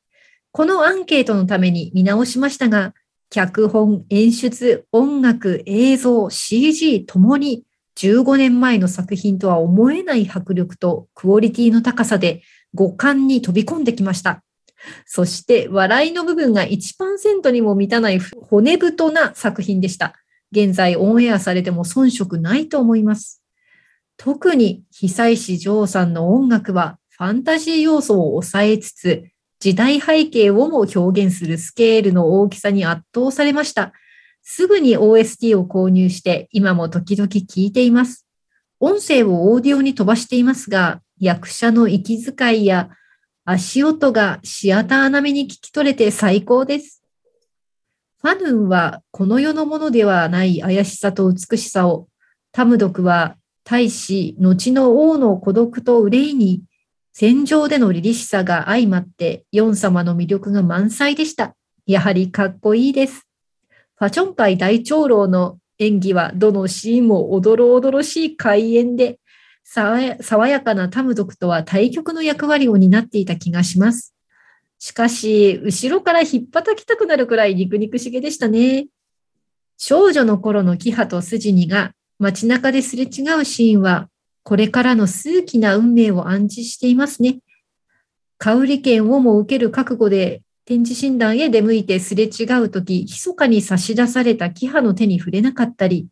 [0.53, 2.95] このアンケートのために見直しましたが
[3.31, 7.65] 脚本、演出、音楽、映像、CG ともに
[7.97, 12.43] 15年前の作品とは思えない迫力とクオリティの高さで
[12.75, 14.43] 五感に飛び込んできました。
[15.05, 20.15] そして笑いの部分が1%にも満たない骨太な作品でした。
[20.53, 23.43] 現在オンエアされても遜色ないと思います。
[24.17, 29.25] 特に久石譲さんの音楽はファンタジー要素を抑えつつ
[29.61, 33.93] 時代背景をも表現するスケールの大きさに圧倒されました。
[34.43, 38.27] すぐに OST を購入して今も時々聞いています。
[38.81, 42.91] 音声をオーディオに飛ばしていますが、役者の息遣いや
[43.45, 47.03] 足音がシアター並みに聞き取れて最高です。
[48.23, 52.09] ファヌンはこの世のものではない怪しさと美しさを、
[52.53, 56.63] タムドクは大使、後の王の孤独と憂いに
[57.21, 61.57] 戦場での凛々しさが相まって、ヨン様の魅力が満載でした。
[61.85, 63.27] やはりかっこいいです。
[63.97, 69.19] ファチョンパイ大長老の演技はどのシーンもおどろおどろしい開演で、
[69.65, 74.15] 爽やかなタム族とは対極の役割を担っていた気がします。
[74.79, 78.87] しかし、後ろから引っ叩きたくなるくらい肉肉しげでしたね。
[79.77, 84.09] 少女の頃のキハとスジニが街中ですれ違うシーンは、
[84.49, 87.41] これからの数奇な運命を暗示していますね。
[88.39, 96.09] カウリ剣をも受ける覚悟で展示診断へ出向いてすれ違うとき、密かに差し出されたキハの手に触れなかったり、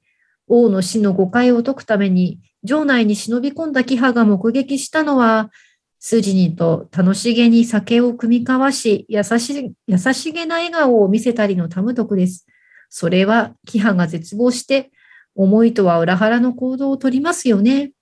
[0.48, 5.50] 王の死の誤解を解くために、城内に忍び込んだキハが目撃したのは、
[5.98, 12.46] スジニと楽しげに酒を酌み交わし、優し優しげな笑顔を見せたりのタムトクです。
[12.90, 14.90] それは、キハが絶望して、
[15.34, 17.92] 思いとは裏腹の行動をとりますよね。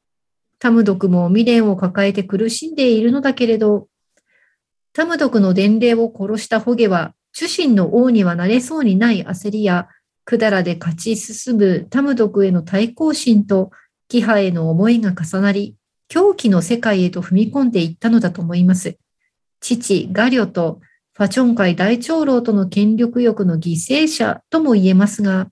[0.59, 3.89] タムドクも未練を抱えて苦しんでいるのだけれど、
[4.93, 9.89] タムドクの伝令を殺したホゲは、主神の王にはなれそうにない焦りや、
[10.25, 13.71] 百済で勝ち進むタムドクへの対抗心と、
[14.09, 15.77] キハへの思いが重なり、
[16.09, 18.97] 狂気の世界へと踏み込んでいったのだと思います。
[19.61, 20.81] 父、ガリョと
[21.17, 25.49] ファチョン界大長老との権力欲の犠牲者とも言えますが、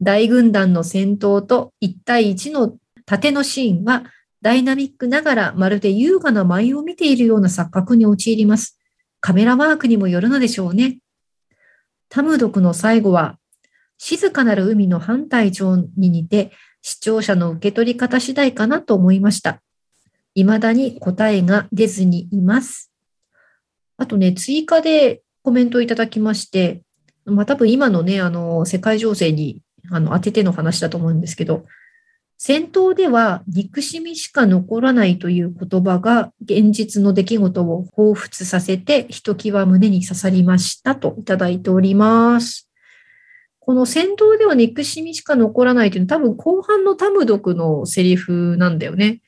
[0.00, 2.76] 大軍団の戦闘と1対1の
[3.06, 4.04] 盾のシーンは
[4.42, 8.78] ダイナミックながらまるで優雅な舞を見ているような錯覚に陥ります。
[9.20, 10.98] カメラワークにもよるのでしょうね。
[12.08, 13.38] タムドクの最後は、
[13.98, 16.50] 静かなる海の反対調に似て、
[16.82, 19.62] 視聴者の受け取り方次第かなと思いました。
[20.34, 22.92] 未だに答えが出ずにいます。
[23.96, 26.82] あとね、追加でコメントをいただきまして、
[27.24, 31.64] まあ多分今のね、あの、世界情勢にあの当てての話だと思うんですけど、
[32.44, 42.68] 戦闘では憎しみしか残らないという言葉が現実の出来事を彷彿させてひときわ胸に刺さりましたといただいております。
[43.60, 49.20] この戦闘では憎しみしか残らないというのは多分後半のタムドクのセリフなんだよね。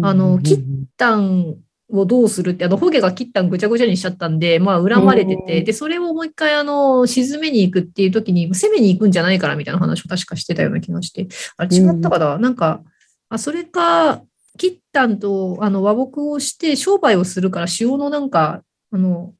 [0.00, 0.62] あのキッ
[0.96, 1.56] タン
[2.00, 12.82] をどうするって、あの、ホゲがキッタンぐちゃぐちゃにしちゃったんで、まあ、恨まれてて、うんで、それをもう一回、あの、沈めに行くっていう時に、攻めに行くんじゃないからみたいな話を確かしてたような気がして、あれ違ったかな、なんか、
[13.28, 14.22] あ、それか、
[14.58, 19.32] キッタンと、あの、和睦をして商売をするから、塩のなんか、あの、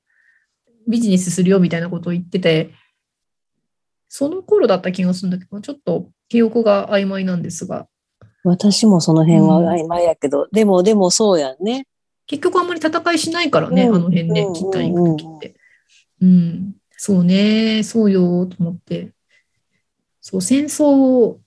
[0.89, 2.71] ビジネスするよみたいなことを言ってて、
[4.09, 7.89] その頃だった気がするんだけど、ちょっと記憶が曖昧なんですが、
[8.45, 11.87] 私もその辺は曖昧やけど、でも、でもそうやんね。
[12.27, 15.57] 結局あんまり戦いしないからね、うんあの辺ねうん、キッタン行くときって。
[16.23, 19.13] うん、そうね、そうよ、と思って。
[20.21, 21.41] そう、戦争を、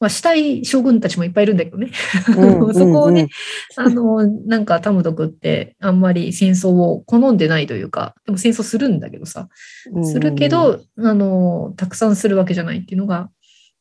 [0.00, 1.90] まあ、したい将軍たちもいっぱいいるんだけどね。
[2.36, 3.28] うん そこをね
[3.76, 9.48] うんあの、なんかタムドクってあんまり戦争を好んでないというか、でも戦争するんだけどさ、
[9.92, 13.30] うんするけど、あの、たくさんするわけじゃないっていうのが、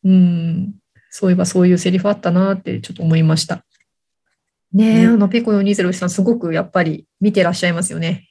[0.03, 0.75] うん、
[1.09, 3.65] そういえばそういうセリフあったなってちょっと思いました。
[4.73, 8.27] ねえ、うんあの、ペコ420さん、すごくやっぱり見てらっしゃいますよね。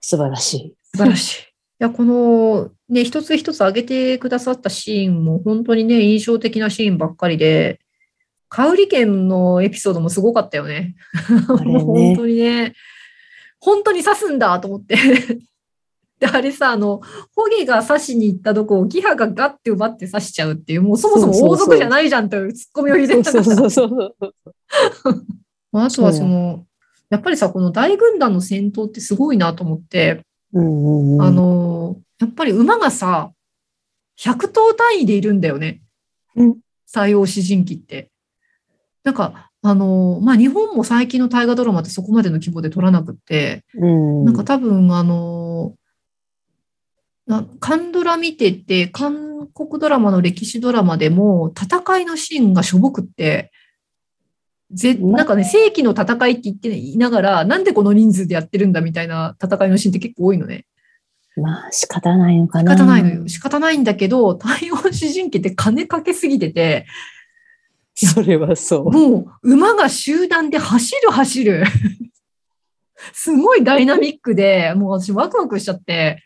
[0.00, 0.76] 素晴らしい。
[0.94, 1.42] 素晴らしい。
[1.42, 1.44] い
[1.78, 7.80] や、この、ね、一つ一つ挙げてくださったシーンも、本当にね、印象的なシーンばっかりで、
[8.48, 10.94] カウリ県のエピソードもすごかったよね。
[11.64, 12.74] ねもう 本当にね、
[13.58, 14.96] 本当に刺すんだと思って。
[16.20, 17.00] で、あれさ、あの、
[17.34, 25.26] ホゲが刺しに行ったとこをキハがガッて奪って刺しちゃうっていう、もうそもそも王族じゃないじゃんというツッコミを入れたからそうそうそうそう。
[25.74, 26.64] まああとはその、
[27.10, 33.32] やっぱりさ、この大軍団の戦闘ってすごいなと思って、うんうんうん、あの、やっぱり馬がさ、
[34.20, 35.82] 100頭単位でいるんだよね。
[36.36, 36.56] うん
[36.86, 38.12] 西洋詩人記って。
[39.02, 45.74] なんか、あの、まあ、日本も最近の大河ドラマってそこまでの規模で撮らなくって、うん、なんか多分、あの、
[47.26, 53.50] なカンドラ見てて、韓国ドラマの歴史ドラマでも、戦いのシーンがしょぼくって、
[54.74, 60.66] ぜなんかね、正規の戦いって言っていながら、なんでこの人数でやってるんだみたいな戦いのシーンって結構多いのね。
[61.36, 62.76] まあ仕方ないのか仕な。
[62.76, 63.28] 方ないのよ。
[63.28, 66.86] 仕方ないんだけど、太陽詩人記って金かけすぎてて、
[67.94, 68.90] それはそう。
[68.90, 71.64] もう馬が集団で走る走る。
[73.12, 76.22] すごいダイナミックで、もう私ワクワクしちゃって、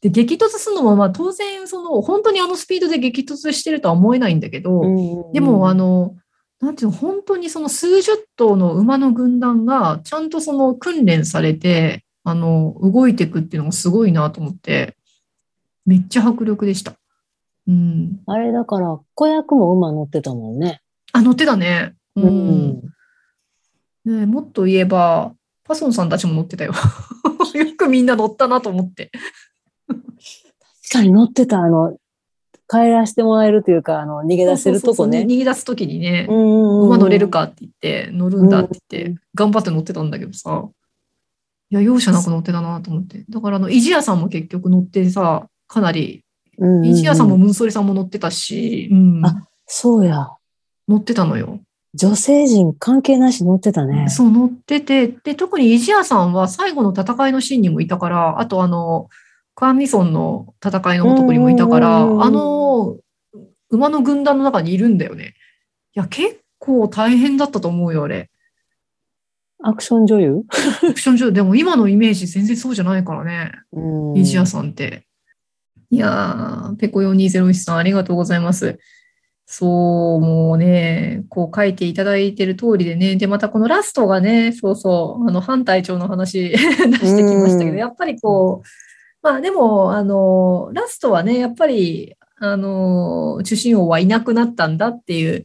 [0.00, 6.16] で、激突するのも、まあ当然、その、本当にあのスピードで激突してるとは思えないんだけど、うんでも、あ、の、
[6.60, 14.96] なんていうの、本当にその数十頭の馬の軍団が、ちゃんとその訓練されて、あの、動いていくっていうのがすごいなと思って、
[15.86, 16.94] めっちゃ迫力でした。
[17.68, 18.20] うん。
[18.26, 20.80] あれだから、子役も馬乗ってたもんね。
[21.12, 21.94] あ、乗ってたね。
[22.16, 22.22] う。
[22.22, 22.82] うんん。
[24.04, 25.34] ねえもっと言えば、
[25.64, 26.72] パソンさんたちも乗ってたよ。
[27.54, 29.10] よくみんな乗ったなと思って。
[29.86, 29.98] 確
[30.92, 31.96] かに乗ってた、あの、
[32.68, 35.26] 帰らせてもらえるというか、あの、逃げ出せるとこそうそうそうね。
[35.26, 40.68] 逃げ出すときにね、馬馬乗れるかって言って、乗るんだって言って、頑張って乗ってたんだけどさ。
[41.70, 43.24] いや、容赦なく乗ってたなと思って。
[43.28, 46.24] だから、あの、イジヤさんも結局乗ってさ、かなり、
[46.84, 50.28] イジヤさんもムンソリさんも乗ってたし、うん、あそうや。
[50.88, 51.60] 乗ってたのよ。
[51.94, 54.08] 女性陣関係なし乗ってたね。
[54.08, 59.08] そう、乗ってて、で、特にイジヤさんは最後の戦いのシーンにもいたから、あとあの、
[59.58, 62.96] クアンミソンの戦いのとこにもいたから、あの、
[63.70, 65.34] 馬の軍団の中にいるんだよね。
[65.96, 68.30] いや、結構大変だったと思うよ、あれ。
[69.60, 70.44] アクション女優？
[70.88, 75.08] オプション上、でも今のイメージ全然そうじゃないからね、うんイジヤさんって。
[75.90, 78.78] いやー、ペコ4201さんありがとうございます。
[79.44, 88.87] そう、もうね、こう書いていただいてる通りでね、で、またこのラストがね、そうそう、あの、反隊長の話 出してきましたけど、うんやっぱりこう、
[89.28, 95.44] まあでも、あの、ラストはね、やっぱり、あの、主人王はいなくなったんだっていう、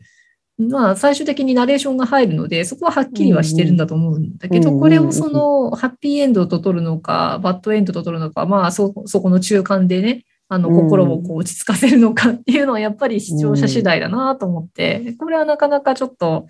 [0.57, 16.47] まあ最終的にナレーションが入るので、そこははっきりはしてるんだと思うんだけど、これをその、ハッピーエンドと取るのか、バッドエンドと取るのか、まあそ、そこの中間でね、あの、うん心をこう落ち着かせるのかっていうのはやっぱり視聴者次第だなと思って、これはなかなかちょっと、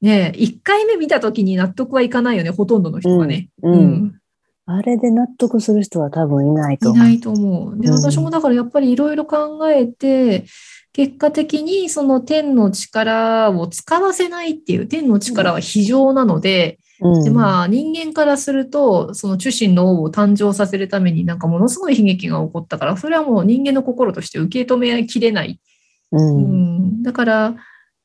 [0.00, 3.50] ねえ、1回目見た時に納得はいかないよね、ほとんどの人がね。
[3.62, 3.72] うん。
[3.72, 4.18] うん
[4.70, 7.02] あれで納得する人は多分いないと思う。
[7.06, 7.80] いないと思う。
[7.80, 10.44] で、うん私もだからやっぱりいろいろ考えて、
[10.92, 25.58] 結果的にその天の力を使わせないっていう、天の力は非常なので、うんでまあ人間からすると、その中心の王を誕生させるためになんかものすごい悲劇が起こったから、それはもう人間の心として受け止めきれない。
[26.12, 27.50] ううんん、だから、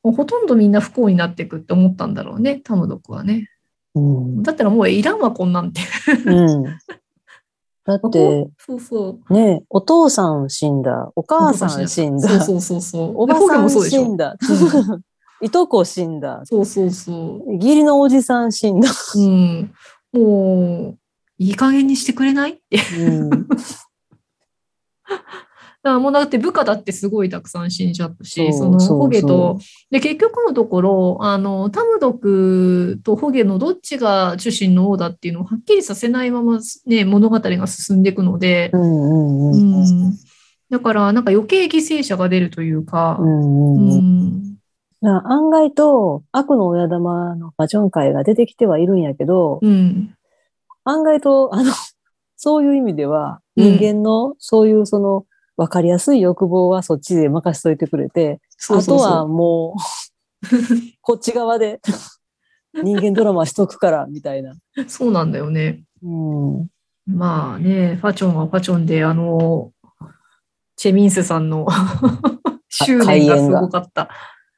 [0.02, 3.50] もうほとんどみんな不幸になっていくって思ったんだろうね、タムドクはね。
[3.94, 5.80] うんだったらもういらんわ、こんなんて。
[6.26, 6.64] うん
[7.84, 9.32] だって、そうそう。
[9.34, 13.12] ね、お父さん死んだ、お母さん死んだ、そうそうそう。
[13.14, 14.36] おばさん死んだ、
[15.42, 17.54] いとこ死んだ、そうそうそう。
[17.56, 18.88] 義理のおじさん死んだ。
[19.16, 19.72] うん。
[20.14, 20.98] もう、
[21.36, 22.52] いい加減にしてくれない？
[22.52, 22.78] って。
[22.98, 23.48] うん
[25.90, 29.58] らもうだって部下だってすごいたくさん死んじゃったし、そのホゲと。
[29.58, 39.56] そ、で、結局のところ、あの、タムドクとホゲのどっちが中心の王だっていうのをはっきりさせないままね、物語が進んでいくので、うんう
[40.08, 40.14] ん。
[40.70, 44.56] だから、なんか余計犠牲者が出るというかう、んううん。
[45.02, 50.14] 案外と悪の親玉のパチョン会が出てきてはいるんやけど、うん。
[50.84, 51.72] 案外と、あの、
[52.36, 53.76] そういう意味では、うん。
[53.76, 55.26] 人間のそういうその、
[55.56, 59.74] わかりやすい欲望はそっちで任しといてくれて、あとはも
[60.42, 60.46] う、
[61.00, 61.80] こっち側で
[62.82, 64.54] 人間ドラマしとくから、みたいな。
[64.88, 65.84] そうなんだよね。
[66.02, 66.68] うん。
[67.06, 69.72] まあね、ファチョンはファチョンで、あの、
[70.76, 71.66] チェミンスさんの
[72.68, 74.08] 執念がすごかった。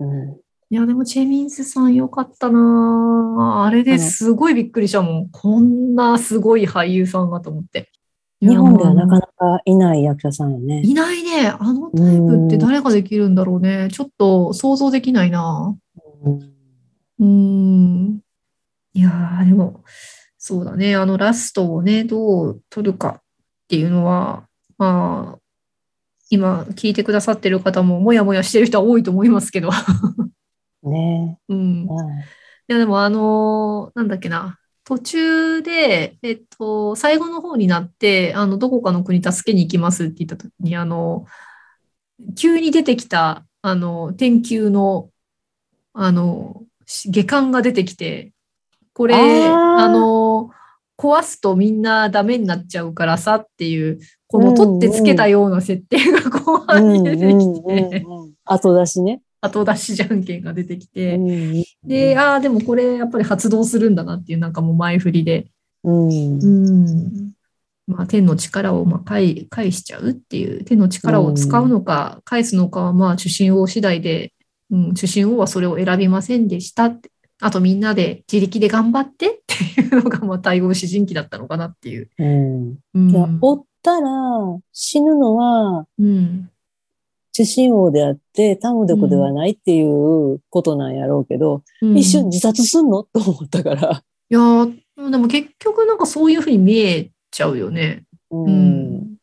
[0.00, 0.36] うん
[0.68, 5.28] いや、でもチェミンスさんよかったなあれですごいびっくりしたもん。
[5.30, 7.92] こんなすごい俳優さんがと思って。
[8.40, 10.82] 日本ではなかなかいない役者さんよね。
[10.84, 11.48] いないね。
[11.48, 13.88] あのタイプって誰ができるんだろうね。
[13.90, 15.74] ちょっと想像できないな。
[17.18, 18.20] うん。
[18.92, 19.84] いやー、でも、
[20.36, 20.96] そうだね。
[20.96, 23.22] あのラストをね、どう取るかっ
[23.68, 25.38] ていうのは、まあ、
[26.28, 29.70] 今聞いてくださってる方ももやもやしてる人は多いと思いますけど。
[30.82, 31.86] ね うん。
[31.86, 32.24] はい
[32.68, 34.58] いや、でも、あのーなんだっけな。
[34.86, 41.26] 途中で、えっと、最後の方になって、あの、どこかの国助けに行きますって言った時に、あの、
[42.36, 45.10] 急に出てきた、あの、天球の、
[45.92, 48.32] あの、し下巻が出てきて、
[48.94, 50.50] これ、あの、
[50.96, 58.06] 壊すとみんなダメになっちゃうからさっていう、この取ってつけたような設定が後半に出てきて、
[58.44, 59.20] 後出しね。
[59.40, 65.46] 後出しじゃんけんが出てきて、うんで、ああ、でもこれやっぱり発動するんだなっていうなんかもう前振りで、
[65.84, 66.42] うん。
[66.42, 67.32] うん。
[67.86, 74.32] まあ、天の力をまあ返返しちゃうっていう、天の力を使うのか、返すのかはまあ、主神王次第で、
[74.70, 77.10] うん、主神王はそれを選びませんでしたって。
[77.38, 82.08] あとみんなで自力で頑張ってっていうのがまあ対応詩人記だったのかなっていう。
[82.18, 82.78] うん。
[82.94, 83.10] うん。
[83.10, 84.08] いや、おったら
[84.72, 86.50] 死ぬのはうん、
[87.44, 93.02] 主神王であって、タムデクではないっていうことなんやろうけど、うん一瞬自殺すんの？
[93.02, 94.02] と思ったから。
[94.30, 94.74] いやー
[95.10, 98.04] でも結局なんかそういうふうに見えちゃうよね。
[98.30, 99.16] ううん。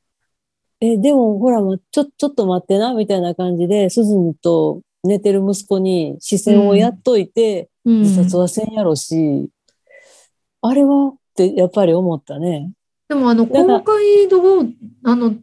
[0.80, 1.59] え、でもほら、
[1.91, 9.49] ちょ、ちょっと待ってな、みたいな感じで、スズンと寝てる息子に視線をやっといて、うん自殺はせんやろし、
[10.61, 11.07] あれは？
[11.07, 12.72] ってやっぱり思ったね。
[13.09, 14.66] でもあの、公開度を、
[15.03, 15.34] あの、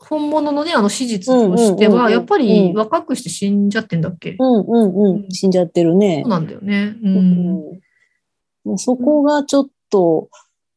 [0.00, 5.30] 本物のね、あの史実としては、やっぱり若くして死んじゃってんだっけ、うんうんううんん。
[5.30, 6.30] 死んじゃってるねそう。
[6.30, 6.96] なんだよね。
[7.02, 7.08] う。
[7.08, 10.28] うんうそこがちょっと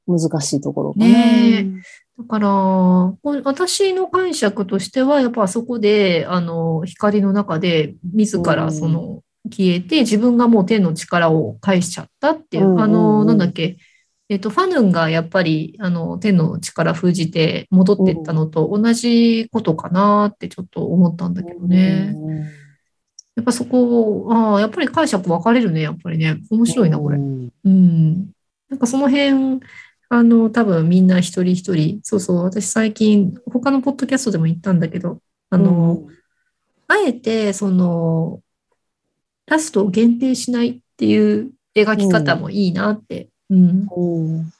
[0.08, 1.06] 難しいところかな。
[1.06, 1.68] ね
[2.18, 2.50] だから、
[3.44, 13.78] 私の解釈としては、やっぱあそこで、あの、光の中で、自らその、消えて、自分がもう天の力を返しちゃったっていう、あの、なんだっけ、
[14.30, 22.16] えっと、ファヌンがやっぱり、あの、天の力封じて戻っていったのと同じことかなってちょっと思ったんだけどね。
[23.36, 26.38] やっぱそこ、ああ、やっぱり解釈分かれるね、やっぱりね。
[26.50, 27.70] 面白いな、これう。
[27.70, 28.32] ん。
[28.70, 29.60] なんかその辺、
[30.10, 35.20] あの、多分みんな一人一人、そうそう、私最近、他のポッドキャストでも言ったんだけど、
[35.50, 36.04] あの、
[36.88, 38.42] あえて、その、
[39.48, 43.30] ラストを限定しないっていう描き方もいいなって。
[43.54, 43.88] うん。
[43.96, 44.54] うん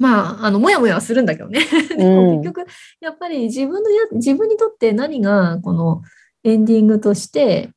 [0.00, 1.58] まあ、あの、もやもやはするんだけどね。
[1.88, 2.66] でも結局、
[3.00, 6.02] やっぱり自分のや、自分にとって何が、この
[6.44, 7.70] エンディングとして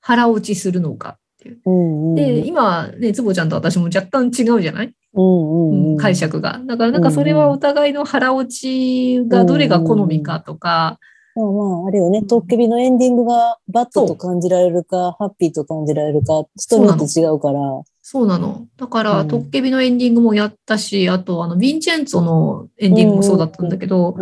[0.00, 1.58] 腹落ちするのかっていう。
[1.66, 4.94] うんうんで、今ね、つぼちゃんと私も若干違うじゃない？
[5.12, 6.62] うんうんうん解釈が。
[6.64, 10.98] だからなんかそれはお互いの腹落ちがどれが好みかとか、
[11.34, 17.60] まあまあ、あれよね、トッケビのエンディングがバットと感じられるか、ハッピーと感じられるか、人によって違うから。
[18.08, 18.68] そうなの。
[18.76, 24.14] だから、うんトッケビのエンディングもやったし、あと、あの、ヴィンチェンツォのエンディングもそうだったんだけど、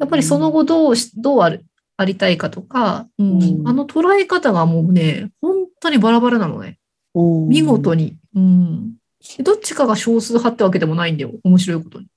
[0.00, 1.64] やっぱりその後どうし、どうある、
[1.96, 6.80] ありたいかとか、うんうんあの捉え方がもうね、本当にバラバラなのね。
[7.14, 8.16] うん見事に。
[8.34, 8.94] うん。
[9.36, 11.30] でどっちかが少数派ってわけでもないんだよ。
[11.44, 12.08] 面白いことに。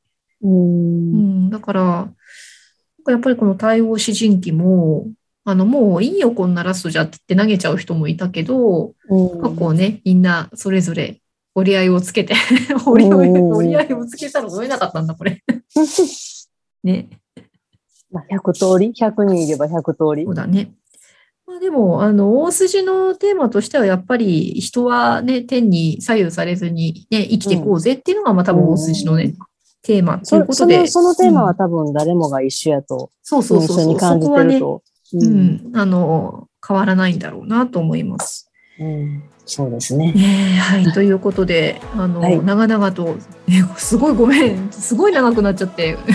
[0.41, 0.47] う。
[0.47, 2.09] うんん、だから、
[3.07, 5.05] やっぱりこの対応詩人記も、
[5.43, 11.21] あの、もういいよ、こんなラストじゃって言って投げちゃう人もいたけど、うん過去をね、みんなそれぞれ
[11.55, 12.35] 折り合いをつけて、
[12.85, 15.43] 折り合いうん折り合いをつけたら取れなかったんだ、これ。
[16.83, 17.09] ね、
[18.11, 20.35] まあ、100通り ?100 人いれば100通りそう。
[20.35, 20.73] だね。
[21.47, 29.33] まあ、でも、あの、大筋のテーマとしては、やっぱり人はね、天に左右されずにね、生きていこうぜっていうのが、まあ多分大筋のね、
[29.81, 31.13] テーマといそうことでその、。
[31.13, 34.83] そのテーマはうん多分誰もが一緒やと、そうそうそうそう、一緒に感じてると。
[35.13, 38.51] ううん、あの、変わらないんだろうなと思います。
[38.79, 39.23] うん。
[39.45, 40.13] そうですね。
[40.13, 42.43] ねえはい、 ということで、あの、はい。
[42.43, 43.15] 長々と、
[43.49, 45.97] えすごいごめん、すごい長くなっちゃって、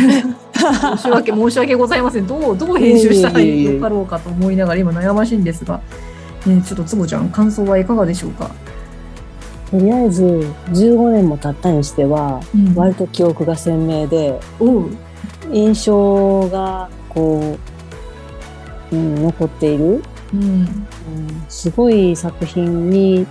[0.96, 2.26] 申し訳、申し訳ございません。
[2.26, 5.80] どう、どう編集したらいかろうかと思いながら、今悩ましいんですが、
[6.46, 8.50] ね、ちょっとつぼちゃん、感想はいかがでしょうか？
[9.70, 10.24] とりあえず、
[10.72, 12.74] 15年も経ったにしては、うん。
[12.74, 14.90] 割と記憶が鮮明で、おう。
[15.52, 17.75] 印象が、こう、
[18.92, 20.02] うん、残っている。
[20.32, 20.66] うん、うん。
[21.48, 23.26] すごい作品に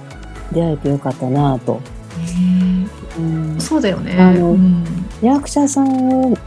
[0.51, 1.75] 出会えてよかったなと。
[2.17, 2.87] ね
[3.17, 3.55] うん。
[3.57, 4.15] えそうだよね。
[4.19, 4.83] あのうん、
[5.21, 6.37] 役者さんを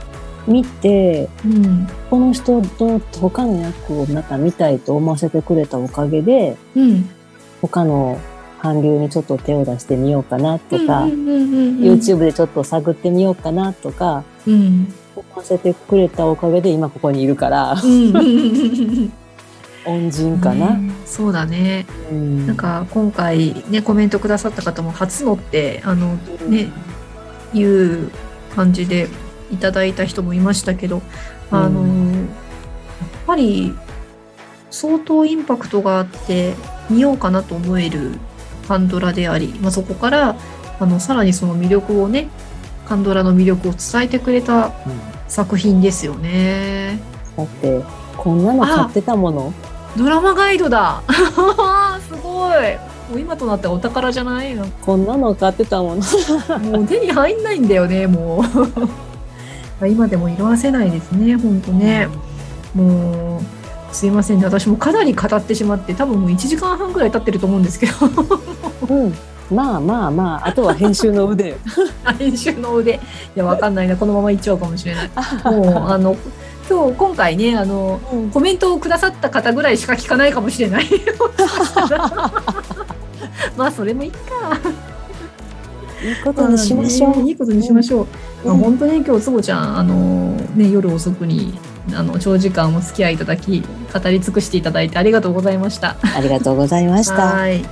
[0.47, 7.11] 見て、うん、この人の他の役をまた見たいと思わせてくれたおかげで、うん、
[7.61, 8.19] 他の
[8.61, 17.91] 韓流にちょっと手を出してみようかなとか、YouTube でちょっと探ってみようかなとか、うん思わせてくれたおかげで今ここにいるから、うん。
[17.91, 18.23] うんうんう
[19.05, 19.13] ん
[19.87, 20.75] 恩人かな。
[20.75, 21.87] ねそうだね。
[22.11, 22.47] うん。
[22.47, 26.17] なんか今回ねコメントくださった方も初のってあの
[26.49, 26.71] ね
[27.55, 28.11] いう
[28.55, 29.09] 感じで
[29.51, 31.01] いただいた人もいましたけど、
[31.51, 32.27] あのうやっ
[33.27, 33.75] ぱり
[34.71, 36.55] 相当インパクトがあって
[36.91, 38.19] 見ようかなと思える
[38.67, 40.37] カンドラであり、まあ、そこから
[40.81, 42.29] あのさらにその魅力をね
[42.89, 44.73] カンドラの魅力を伝えてくれたうん。
[45.29, 46.99] 作品ですよね。
[47.37, 47.85] だって、
[48.17, 49.53] こんなの買ってたもの。
[49.97, 51.03] ドラマガイドだ。
[52.09, 52.79] すごい。
[53.11, 54.55] もう今となってはお宝じゃない？
[54.55, 56.03] のこんなの買ってたもの。
[56.61, 58.43] もう手に入んないんだよねも
[59.81, 59.87] う。
[59.89, 62.09] 今でも色あせないですねほんとね。
[62.75, 64.45] もうすいませんね。
[64.47, 67.93] 私もかなり語ってしまって多分もう1時間半ぐらい経ってると思うんですけど。
[68.89, 69.15] うん。
[69.51, 71.57] まあまあまあ、あとは編集の腕よ。
[72.19, 72.99] 編集の腕い
[73.35, 75.11] やわかんないなこのままいっちゃうかもしれない
[75.45, 76.17] もうあの
[76.69, 80.87] 今日今回ねあのうんコメントをくださった方ぐらいしか聞かないかもしれない
[83.57, 84.19] まあそれもいいか
[86.05, 87.23] いいことにしましょう。
[87.23, 88.07] ねいいことにしましょう。
[88.47, 91.59] まあ、うん本当に今日つぼちゃんあのね夜遅くに
[91.95, 95.97] あの長時間お付き合いいただき語り尽くしていただいてありがとうございました。
[96.15, 97.15] ありがとうございました。
[97.15, 97.65] はい。